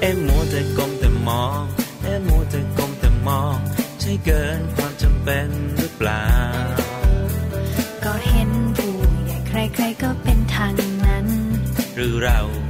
[0.00, 1.60] เอ็มมัวแต่ก้มแต่มอง
[2.02, 3.56] เอ็มมัวแต่ก้มแต่มอง
[4.00, 5.48] ใช่เกินความจำเป็น
[5.78, 6.26] หรือเปล่า
[8.04, 8.94] ก็เห็นผู้
[9.24, 10.74] ใหญ่ใครๆก็เป็นทาง
[11.06, 11.26] นั้น
[11.96, 12.69] หรือเราต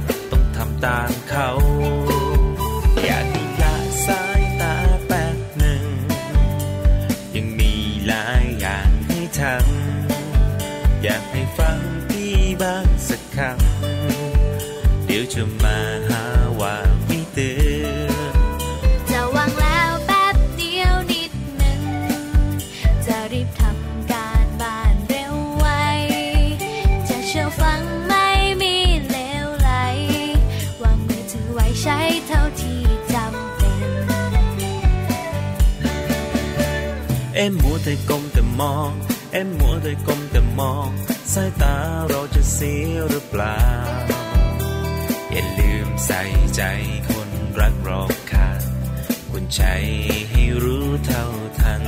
[0.63, 1.49] ทำตามเขา
[37.41, 38.91] เอ็มมัวแต่ก้มแต่มอง
[39.31, 40.89] เอ็มมัวแต่ก้มแต่มอง
[41.33, 41.75] สายตา
[42.09, 43.61] เราจะเสียหรือเปล่า
[45.31, 46.21] อย่าลืมใส่
[46.55, 46.61] ใจ
[47.09, 47.29] คน
[47.59, 48.61] รักรอบค่าง
[49.31, 49.61] คุณใจ
[50.29, 51.25] ให้รู้เท่า
[51.59, 51.83] ทัน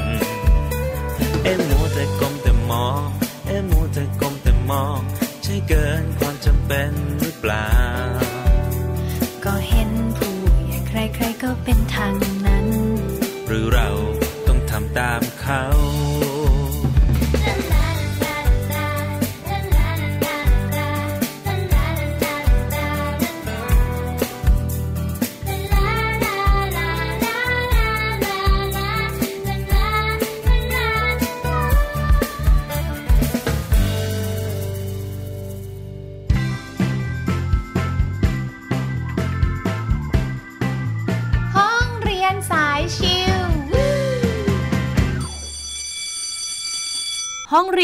[1.43, 3.07] เอ็มมัวแต่ก้มแต่มอง
[3.47, 4.99] เอ็มมัวแต่ก้มแต่มอง
[5.43, 7.82] ใช่เกินความจำเป็นหรือเปล่า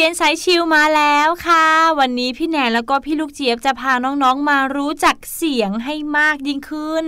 [0.10, 1.66] นสายชิวมาแล้วค่ะ
[2.00, 7.06] วันนี้พี่แนนแล้วก็พี่ลูกเจี๊ยบจะพาน้องๆมารู้จักเสียงให้มากยิ่งขึ้น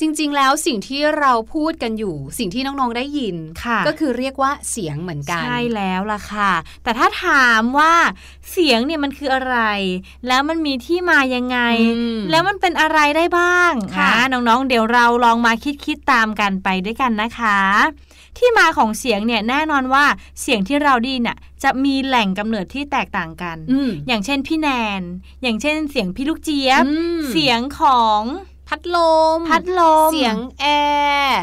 [0.00, 7.92] จริงๆ แล้วสิ่งที่เราพูดกันอยู่ สิ่งที่น้องๆได้ยินค่ะก็คือเรียกว่าเสียงเหมือนกันใช่แล้วล่ะค่ะ แต่ถ้าถามว่า
[8.50, 9.56] เสียงเนี่ยมันคืออะไร
[10.28, 11.58] แล้วมันมีที่มายังไง
[11.96, 15.52] อืมแล้วมันเป็นอะไรได้บ้างค่ะอ่าน้องๆ เดี๋ยวเราลองมา
[15.84, 17.60] คิดๆตามกันไปด้วยกันนะคะ
[18.38, 20.04] ที่มาของเสียงเนี่ยแน่นอนว่า
[20.40, 24.68] เสียงที่เราไดยินน่ะจะมีแหล่งกำเนิดที่แตกต่างกันอืมอย่างเช่นพี่แน
[25.00, 25.02] น
[25.42, 28.22] อย่างเช่นเสียงพี่ลูกเจี๊ยบอืมเสียงของ
[28.68, 28.96] พัดล
[29.36, 30.64] ม พัดลม เสียงแอ
[31.24, 31.40] ร์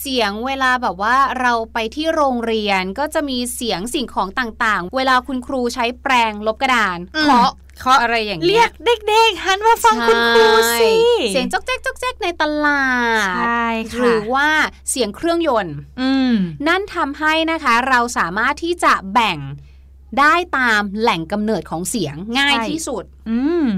[0.00, 7.50] เสียงเวลาแบบว่าเราไปที่โรงเรียนก็จะมีเสียงสิ่งของต่างๆ เวลาคุณครูใช้แปรงลบกระดานอืมเคาะ
[7.80, 8.70] เคาะอะไรอย่างเรีเงี้ยก
[9.08, 10.46] เด็กๆหันมาฟังคุณครู
[10.80, 12.84] สิใช่เสียงจ๊อกแจ๊กจ๊อกแจ๊กในตลา
[13.24, 14.48] ดใช่ค่ะหรือว่า
[14.90, 16.32] เสียงเครื่องยนต์อืม
[16.68, 19.38] นั่นทำให้นะคะ เราสามารถที่จะแบ่ง
[20.20, 23.68] ได้ตามแหล่งกำเนิดของเสียงง่ายใช่ที่สุด อืม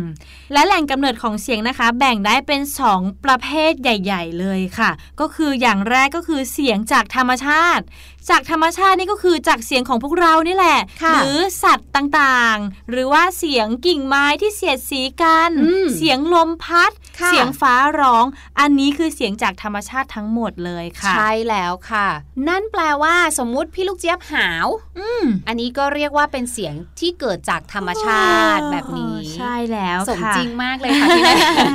[0.52, 2.60] และแหล่งกำเนิดของเสียงนะคะ แบ่งได้เป็น
[2.92, 7.84] 2 ประเภทใหญ่ ๆ เลยค่ะ ก็คืออย่างแรกก็คือเสียงจากธรรมชาติ
[8.30, 18.24] จากธรรมชาตินี่ก็คือจากเสียงของพวกเรานี่แหละค่ะหรือสัตว์ต่างๆ หรือว่าเสียงกิ่งไม้ที่เสียดสีกันอืมเสียงลมพัดค่ะ เสียงฟ้าร้อง
[18.60, 22.08] อันนี้คือเสียงจากธรรมชาติทั้งหมดเลยค่ะ ใช่แล้วค่ะ
[22.48, 24.66] นั่นแปลว่าสมมุติพี่ลูกเจี๊ยบหาว
[24.98, 31.30] อืมอันนี้ก็เรียกว่าเป็นเสียงที่เกิดจากธรรมชาติแบบนี้ ใช่แล้วสมค่ะจริงมากเลยค่ะพี่แน
[31.70, 31.72] น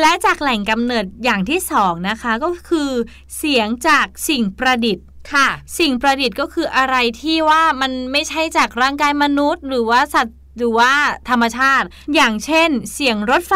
[0.00, 2.90] และจากแหล่งกำเนิดอย่างที่สองนะคะก็คือ
[3.38, 10.92] เสียงจากสิ่งประดิษฐ์ค่ะ สิ่งประดิษฐ์ก็คืออะไรที่ว่ามันไม่ใช่จากร่างกายมนุษย์ หรือว่าสัตว์ หรือว่า
[11.30, 13.54] ธรรมชาติ อย่างเช่น เสียงรถไฟ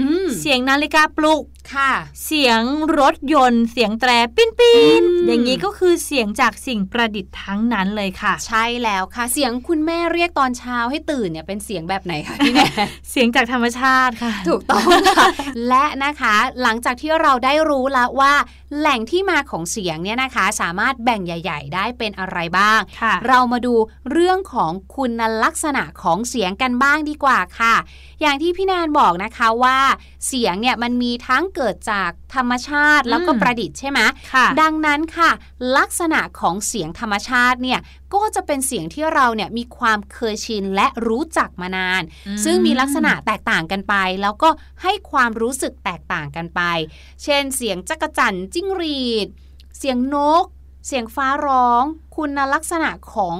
[0.00, 1.42] อืมเสียงนาฬิกาปลุก
[1.74, 1.92] ค่ะ
[2.26, 2.62] เสียง
[3.00, 12.66] รถยนต์ เสียงแตรปิ้นปินอย่างนี้ก็คือเสียงจากสิ่งประดิษฐ์ทั้งนั้นเลยค่ะ ใช่แล้วค่ะ เสียงคุณแม่เรียกตอนเช้าให้ตื่นเนี่ยเป็นเสียงแบบไหนคะพี่แม่
[13.10, 14.86] เสียงจากธรรมชาติค่ะ ถูกต้อง
[15.18, 15.26] ค่ะ
[15.68, 18.34] และนะคะ หลังจากที่เราได้รู้แล้วว่า
[18.78, 23.74] แหล่งที่มาของเสียงเนี่ยนะคะสามารถแบ่งใหญ่ ๆ ได้เป็นอะไรบ้างค่ะเรามาดู
[24.10, 27.74] เรื่องของคุณลักษณะของเสียงกันบ้างดีกว่าค่ะ
[28.20, 29.78] อย่างที่พี่แนนบอกนะคะว่า
[30.26, 34.00] เสียงเนี่ยมันมีทั้งเกิดจาก ธรรมชาติแล้วก็อืมประดิษฐ์ใช่ไหม
[34.32, 35.30] ค่ะดังนั้นค่ะ
[35.76, 37.80] ลักษณะของเสียงธรรมชาติเนี่ย
[38.14, 42.02] ก็จะเป็นเสียงที่เราเนี่ยมีความเคยชินและรู้จักมานาน
[42.44, 44.48] ซึ่งมีลักษณะแตกต่างกันไป แล้วก็
[44.82, 46.60] ให้ความรู้สึกแตกต่างกันไป
[47.22, 49.28] เช่น เสียงจักจั่นจิ้งหรีด
[49.78, 50.44] เสียงนก
[50.86, 51.82] เสียงฟ้าร้อง
[52.16, 53.36] คุณลักษณะของ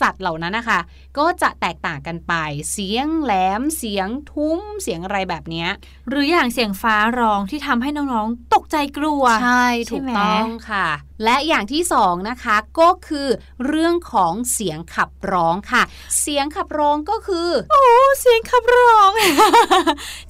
[0.00, 0.80] สัตว์เหล่านั้นนะคะ
[1.18, 2.34] ก็จะแตกต่างกันไป
[2.72, 5.68] เสียงแหลมเสียงทุ้มเสียงอะไรแบบเนี้ย
[6.08, 10.88] หรืออย่างเสียงฟ้าร้องที่ทำให้น้องๆตกใจกลัว ใช่ใช่ถูกไหมต้องค่ะ
[11.24, 13.28] และอย่างที่สองนะคะก็คือ
[13.66, 15.82] เรื่องของเสียงขับร้องค่ะ
[16.20, 17.82] เสียงขับร้องก็คือ โอ้
[18.20, 19.10] เสียงขับร้อง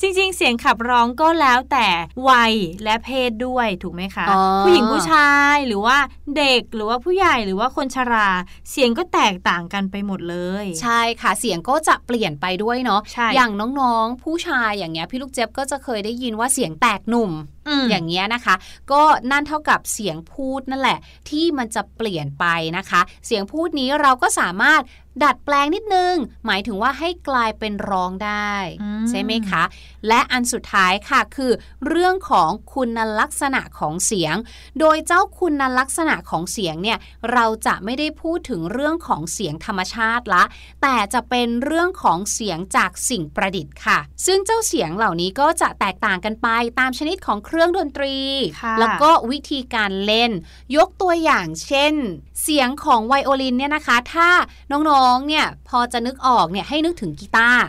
[0.01, 1.89] จริงๆ เสียงขับร้องก็แล้วแต่
[2.29, 2.55] วัย
[2.85, 5.99] และเพศด้วยถูกไหมคะอ๋อผู้หญิงผู้ชายหรือว่า
[6.37, 8.29] เด็กหรือว่าผู้ใหญ่หรือว่าคนชรา
[8.71, 17.31] เสียงก็แตกต่างกันไปหมดเลยใช่ค่ะเสียงก็จะเปลี่ยนไปด้วยเนาะใช่อย่างน้องๆ ผู้ชายอย่างเงี้ยพี่ลูกเจ็บก็จะเคยได้ยินว่าเสียงแตกหนุ่ม
[17.62, 18.55] มอย่างเงี้ยนะคะ
[18.93, 20.99] ก็นั่นเท่ากับเสียงพูดนั่นแหละ
[21.31, 22.45] ที่มันจะเปลี่ยนไป
[22.77, 24.83] นะคะ เสียงพูดนี้เราก็สามารถ
[25.25, 26.15] ดัดแปลงนิดนึง
[26.47, 29.63] หมายถึงว่าให้กลายเป็นร้องได้อืมใช่ไหมคะ
[30.09, 31.53] และอันสุดท้ายค่ะคือ
[31.87, 34.35] เรื่องของคุณลักษณะของเสียง
[34.81, 36.99] โดยเจ้าคุณลักษณะของเสียงเนี่ย
[37.33, 40.45] เราจะไม่ได้พูดถึงเรื่องของเสียงธรรมชาติละ
[40.83, 46.49] แต่จะเป็นเรื่องของเสียงจากสิ่งประดิษฐ์ค่ะ ซึ่งเจ้าเสียงเหล่านี้ก็จะแตกต่างกันไป
[46.79, 48.17] ตามชนิดของเครื่องดนตรี
[48.63, 50.31] ค่ะแล้วก็วิธีการเล่น
[50.77, 51.95] ยกตัวอย่างเช่น
[52.43, 54.29] เสียงของไวโอลินเนี่ยนะคะ ถ้า
[54.71, 57.63] น้องๆเนี่ยพอจะนึกออกเนี่ยให้นึกถึงกีตาร์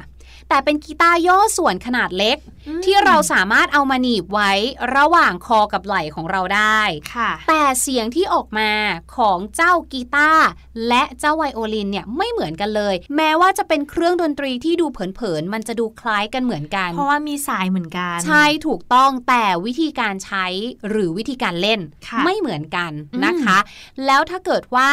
[0.53, 2.37] แต่เป็นกีตาร์ย่อส่วนขนาดเล็ก
[2.85, 4.51] ที่เราสามารถเอามาหนีบไว้
[4.95, 6.81] ระหว่างคอกับไหล่ของเราได้
[7.15, 8.71] ค่ะแต่เสียงที่ออกมา
[9.17, 10.47] ของเจ้ากีตาร์
[10.87, 20.45] และเจ้าไวโอลินเนี่ยไม่เหมือนกันเลย แม้ว่าจะเป็นเครื่องดนตรีที่ดูเผินๆมันจะดูคล้ายกันเหมือนกัน เพราะว่ามีสายเหมือนกัน ใช่ถูกต้องแต่วิธีการใช้
[20.89, 23.57] หรือวิธีการเล่นค่ะไม่เหมือนกันอืมนะคะ
[24.05, 24.91] แล้วถ้าเกิดว่า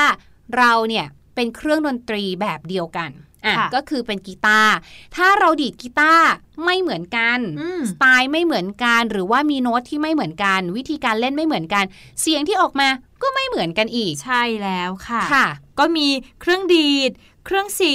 [0.57, 3.13] เราเนี่ยเป็นเครื่องดนตรีแบบเดียวกัน
[3.47, 4.75] อะค่ะก็คือเป็นกีตาร์
[5.17, 6.27] ถ้าเราดีดกีตาร์
[6.65, 11.85] ไม่เหมือนกันอืมสไตล์ไม่เหมือนกัน หรือว่ามีโน้ตที่ไม่เหมือนกัน วิธีการเล่นไม่เหมือนกัน
[12.21, 12.89] เสียงที่ออกมา
[13.23, 15.47] ก็ไม่เหมือนกันอีก ใช่แล้วค่ะค่ะ
[15.79, 16.07] ก็มี
[16.41, 17.11] เครื่องดีด
[17.47, 17.95] เครื่องสี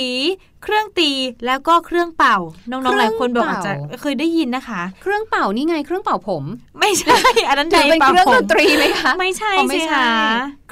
[0.64, 1.12] เครื่องตี
[1.46, 2.38] แล้วก็เครื่องเป่า
[2.72, 6.44] น้องๆหลายคนบอกอาจจะเครื่องเป่าเคยได้ยินนะคะ เครื่องเป่านี่ไงเครื่องเป่าผม
[6.80, 10.12] ไม่ใช่อันนั้นถือเป็นใป่าเครื่องผมดนตรีไหมคะไม่ใช่อ๋อไม่สิใช่คะ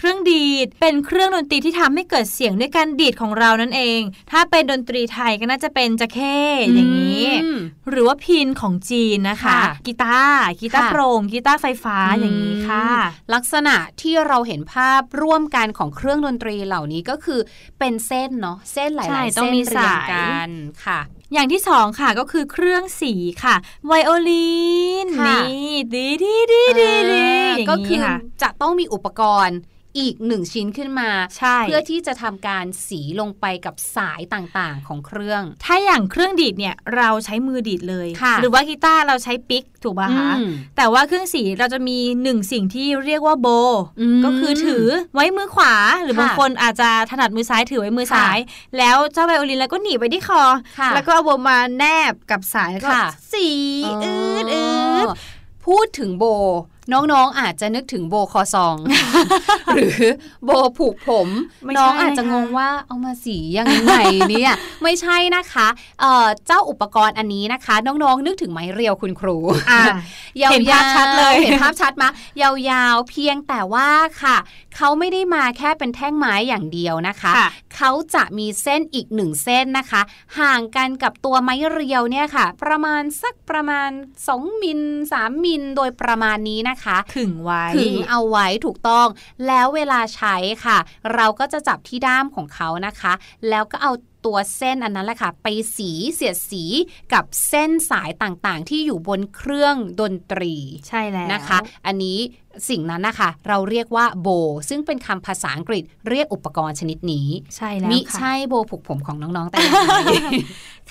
[0.03, 4.01] เครื่องดีด เป็นเครื่องดนตรีที่ทำให้เกิดเสียงด้วยการดีดของเรานั่นเอง
[4.31, 6.39] ถ้าเป็นดนตรีไทยก็น่าจะเป็นจะเข้
[6.73, 12.87] อย่างนี้อืมหรือว่าพินของจีนนะคะค่ะกีตาร์กีตาร์ค่ะโปร่งกีตาร์ไฟฟ้าอย่างนี้ค่ะ
[13.33, 17.39] ลักษณะที่เราเห็นภาพร่วมกันของเครื่องดนตรีเหล่านี้ก็คือ
[17.79, 20.49] เป็นเส้นเนาะเส้นหลายใช่ๆต้องเส้นมีเรียงสายกัน
[20.85, 20.99] ค่ะ
[21.33, 24.63] อย่างที่สองค่ะก็คือเครื่องสีค่ะ ไวโอลิ
[25.05, 29.57] นค่ะนี่ดีดีดีดีดีอ่าอย่างก็นี้คือค่ะจะต้องมีอุปกรณ์
[29.99, 43.47] อีกหนึ่งชิ้นขึ้นมาใช่เพื่อที่จะทำการสีลงไปกับสายต่างๆของเครื่อง ถ้าอย่างเครื่องดีดเนี่ยเราใช้มือดีดเลยค่ะหรือว่ากีตาร์เราใช้ปิกถูกป่ะคะอืมแต่ว่าเครื่องสีเราจะมีหนึ่งสิ่งที่เรียกว่าโบ
[43.99, 45.73] อืมก็คือถือไว้มือขวา
[46.03, 48.37] หรือค่ะบางคนอาจจะถนัดมือซ้ายถือไว้มือค่ะซ้าย
[48.77, 50.43] แล้วเจ้าไวโอลินแล้วก็หนีบไปที่คอ
[50.79, 53.47] ค่ะแล้วก็เอาโบมาแนบกับสายแล้วก็ค่ะสี
[54.03, 54.13] อื
[54.43, 54.65] ดอื
[55.05, 55.07] ด
[55.65, 56.25] พูดถึงโบ
[56.91, 58.75] น้องๆอาจจะนึกถึงโบคอซอง
[59.73, 59.97] หรือ
[60.45, 61.27] โบผูกผม
[61.63, 63.93] ไม่ใช่น้องอาจจะค่ะงงว่าเอามาสียังไง
[64.29, 64.53] เนี่ย
[64.83, 65.67] ไม่ใช่นะคะ
[66.01, 69.37] เอ่อเจ้าอุปกรณ์อันนี้นะคะ น้องๆนึกถึงไม้เรียวคุณครู
[69.71, 69.81] อะ
[70.41, 72.09] ยาวๆเห็นภาพชัดเลยเห็นภาพชัดมะ
[72.41, 73.89] ยาวๆเพียงแต่ว่า
[74.21, 74.37] ค่ะ
[74.75, 80.01] เขาไม่ได้มาแค่เป็นแท่งไม้อย่างเดียวนะคะค่ะเขาจะมีเส้นอีกหนึ่งเส้นนะคะ
[80.39, 83.89] ห่างกันกับตัวไม้เรียวเนี่ยค่ะ ประมาณสักประมาณ
[84.27, 84.81] 2มิล
[85.13, 86.72] 3มิลโดยประมาณนี้นะคะ
[87.15, 89.07] ขึงไว้ขึงเอาไว้ถูกต้อง
[89.47, 90.77] แล้วเวลาใช้ค่ะ
[91.15, 93.13] เราก็จะจับที่ด้ามของเขานะคะ
[93.49, 93.91] แล้วก็เอา
[94.25, 95.47] ตัวเส้นอันนั้นแหละค่ะ ไป
[95.77, 96.63] สีเสียดสี
[97.13, 100.55] กับเส้นสายต่างๆ ที่อยู่บนเครื่องดนตรี
[100.87, 102.17] ใช่แล้วนะคะ อันนี้
[102.69, 104.27] สิ่งนั้นนะคะ เราเรียกว่าโบ
[104.69, 109.93] ซึ่งเป็นคำภาษาอังกฤษเรียกอุปกรณ์ชนิดนี้ ใช่แล้วมิค่ะใช่โบผูกผมของน้องๆแต่อย่างใด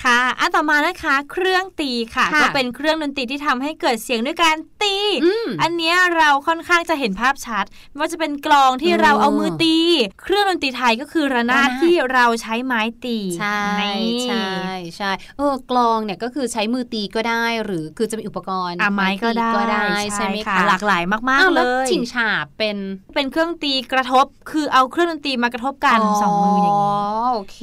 [0.03, 9.77] ค่ะอันต่อมานะคะ เครื่องตีค่ะค่ะก็เป็นเครื่องดนตรีที่ทำให้เกิดเสียงด้วยการตีอืมอันเนี้ยเราค่อนข้างจะเห็นภาพชัดไม่ว่าจะเป็นกลองที่เออเราเอามือตี
[10.23, 14.53] เครื่องดนตรีไทยก็คือระนาดระนาดที่เราใช้ไม้ตีใช่นี่ใช่
[14.97, 19.85] ใช่เออกลองเนี่ยก็คือใช้มือตีก็ได้หรือคือจะมีอุปกรณ์อะไม้ก็ได้ตีก็ได้
[20.15, 22.77] ใช่ไหมคะหลากหลายมากอ้าวๆเลแล้วยชิงฉาบเป็น
[23.15, 26.93] เป็นเครื่องตีกระทบ คือเอาเครื่องดนตรีมากระทบกันสองมืออย่างนี้
[27.33, 27.61] โอเค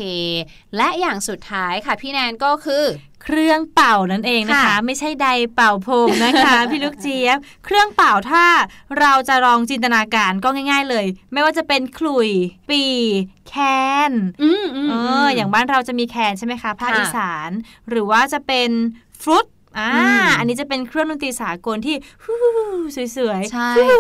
[0.77, 2.85] และอย่างสุดท้ายค่ะพี่แนนก็คือ
[3.23, 8.45] เครื่องเป่านั่นเองนะคะค่ะไม่ใช่ใดเป่าผมนะคะ พี่ลูกเจี๊ยบ เครื่องเป่าถ้า
[8.99, 12.29] เราจะลองจินตนาการก็ง่าย ๆ เลย ไม่ว่าจะเป็นขลุ่ย
[12.69, 12.83] ปี
[13.47, 13.53] แค
[14.09, 14.11] น
[14.43, 14.93] อืมอืมเอ
[15.25, 17.51] ออย่างบ้านเราจะมีแคนใช่ไหมคะภาคค่ะอีสาน
[17.89, 18.69] หรือว่าจะเป็น
[19.21, 19.45] ฟรุต
[19.79, 22.37] อ่าอืมอันนี้จะเป็นเครื่องดนตรีสากลที่ฮู้
[23.15, 23.99] สวยๆใช่ฮู้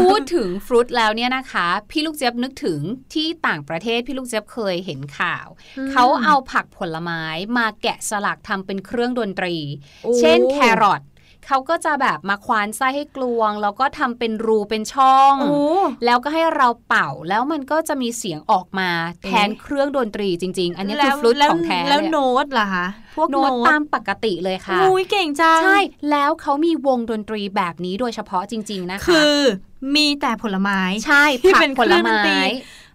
[0.00, 2.80] พูดถึงฟรุตแล้วเนี่ยนะคะ พี่ลูกเจี๊ยบนึกถึง
[3.14, 5.46] ที่ต่างประเทศพี่ลูกเจี๊ยบเคยเห็นข่าว
[5.92, 7.22] เขาเอาผักผลไม้
[7.58, 9.56] มาแกะสลักทำเป็นเครื่องดนตรี
[10.04, 11.02] โอ้เช่นแครอท
[11.46, 15.58] เขาก็จะแบบมาควานไส้ให้กลวง แล้วก็ทำเป็นรูเป็นช่องโอ้
[16.04, 18.90] แล้วก็ให้เราเป่าแล้วมันก็จะมีเสียงออกมา
[19.24, 22.86] แทนเอ๊ะเครื่องดนตรีจริง ๆ อันนี้คือแล้วฟลุตแล้วของแท้แล้วเลยโน้ตล่ะคะ
[23.16, 25.78] พวกโน้โน้ตตตามปกติเลยค่ะอุ้ยเก่งจังใช่
[26.10, 29.40] แล้วเขามีวงดนตรีแบบนี้โดยเฉพาะจริง ๆ นะคะ คือ
[29.96, 32.44] มีแต่ผลไม้ใช่ที่ผักเป็นผลเครื่องดนตรีไม้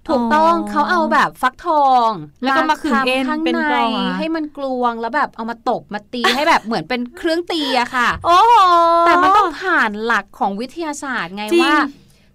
[0.08, 2.10] ถูกต้องอ๋อเขาเอาแบบฟักทอง
[2.42, 8.54] แล้วก็มาขึงเอ็นทำข้างเป็นในกลองเหรอให้มันกลวงแล้วแบบเอามาตบมาตีให้แบบเหมือนเป็นเครื่องตีอะค่ะ โอ้โห
[9.06, 11.78] แต่มันต้องผ่านหลักของวิทยาศาสตร์ไงจริงว่า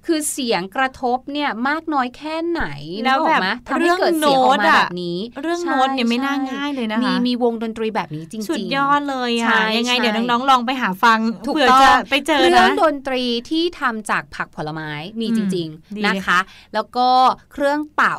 [0.08, 2.64] คือเสียงกระทบเนี่ยมากน้อยแค่ไหน
[3.04, 14.90] แล้วนึกออกไหมแบบทำให้เกิดเสียงออกมาเรื่องโน้ตอะแบบนี้ เรื่องใช่โน้ตเนี่ยไม่น่าใช่ง่ายเลยนะคะมีมีวงดนตรีแบบนี้จริงๆสุดยอดเลยใช่อะยังไงใช่เดี๋ยวน้องๆลองไปหาฟังถูกเผื่อต้องจะไปเจอเครื่อนะงดนตรีที่ทำจากผักผลไม้
[15.20, 16.38] มีอืมจริงดีๆนะคะ
[16.74, 17.08] แล้วก็
[17.52, 18.18] เครื่องเป่า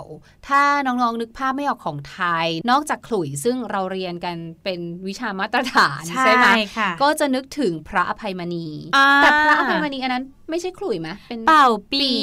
[0.50, 6.48] ถ้าน้องๆนึกภาพไม่ออกของไทย นอกจากขลุ่ยซึ่งเราเรียนกันเป็นวิชามาตรฐานใช่ไหม
[6.78, 12.16] ค่ะก็จะนึกถึงพระอภัยมณีอ่าแต่พระอภัยมณีอันนั้นไม่ใช่ขลุ่ยไหมเป็นเป่าปีปี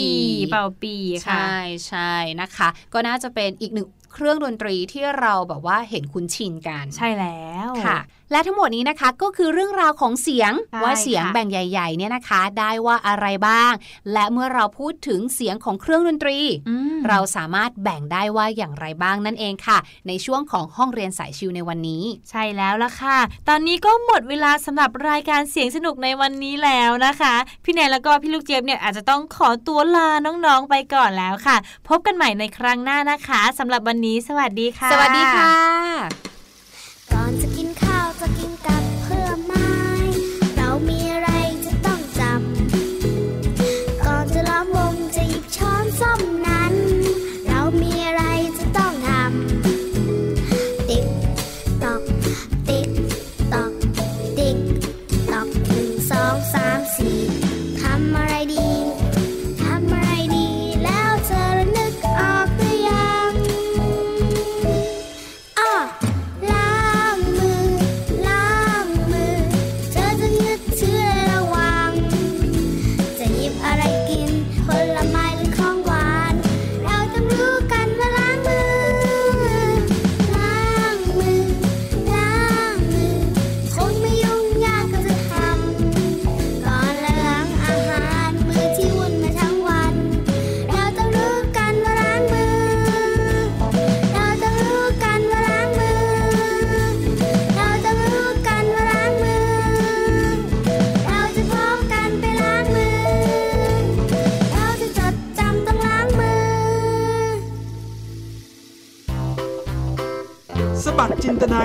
[0.52, 0.94] เป่าปี
[1.26, 1.56] ค่ะใช่
[1.86, 7.98] ใช่นะคะ ก็น่าจะเป็นอีกหนึ่งเครื่องดนตรีที่เราแบบว่าเห็นคุ้นชินกัน ใช่แล้วค่ะ
[8.30, 13.72] และทั้งหมดนี้นะคะก็คือเรื่องราวของเสียงใช่ว่าเสียงค่ะแบ่งใหญ่ ๆ เนี่ยนะคะ ได้ว่าอะไรบ้าง
[14.12, 19.78] และเมื่อเราพูดถึงเสียงของเครื่องดนตรีอืม เราสามารถแบ่งได้ว่าอย่างไรบ้างนั่นเองค่ะ
[20.08, 27.34] ในช่วงของห้องเรียนสายชิวในวันนี้ ใช่แล้วล่ะค่ะ ตอนนี้ก็หมดเวลาสำหรับรายการเสียงสนุกในวันนี้แล้วนะคะ
[27.64, 31.56] พี่แนนแล้วก็พี่ลูกเจี๊ยบเนี่ยอาจจะต้องขอตัวลาน้องๆไปก่อนแล้วค่ะ
[31.88, 36.35] พบกันใหม่ในครั้งหน้านะคะสำหรับวันนี้ สวัสดีค่ะ สวัสดีค่ะ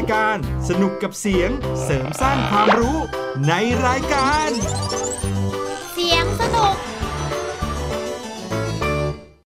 [0.01, 0.37] ายการ
[0.69, 1.49] สนุกกับเสียง
[1.83, 2.97] เสริมสร้างความรู้
[3.47, 3.53] ใน
[3.85, 4.49] รายการ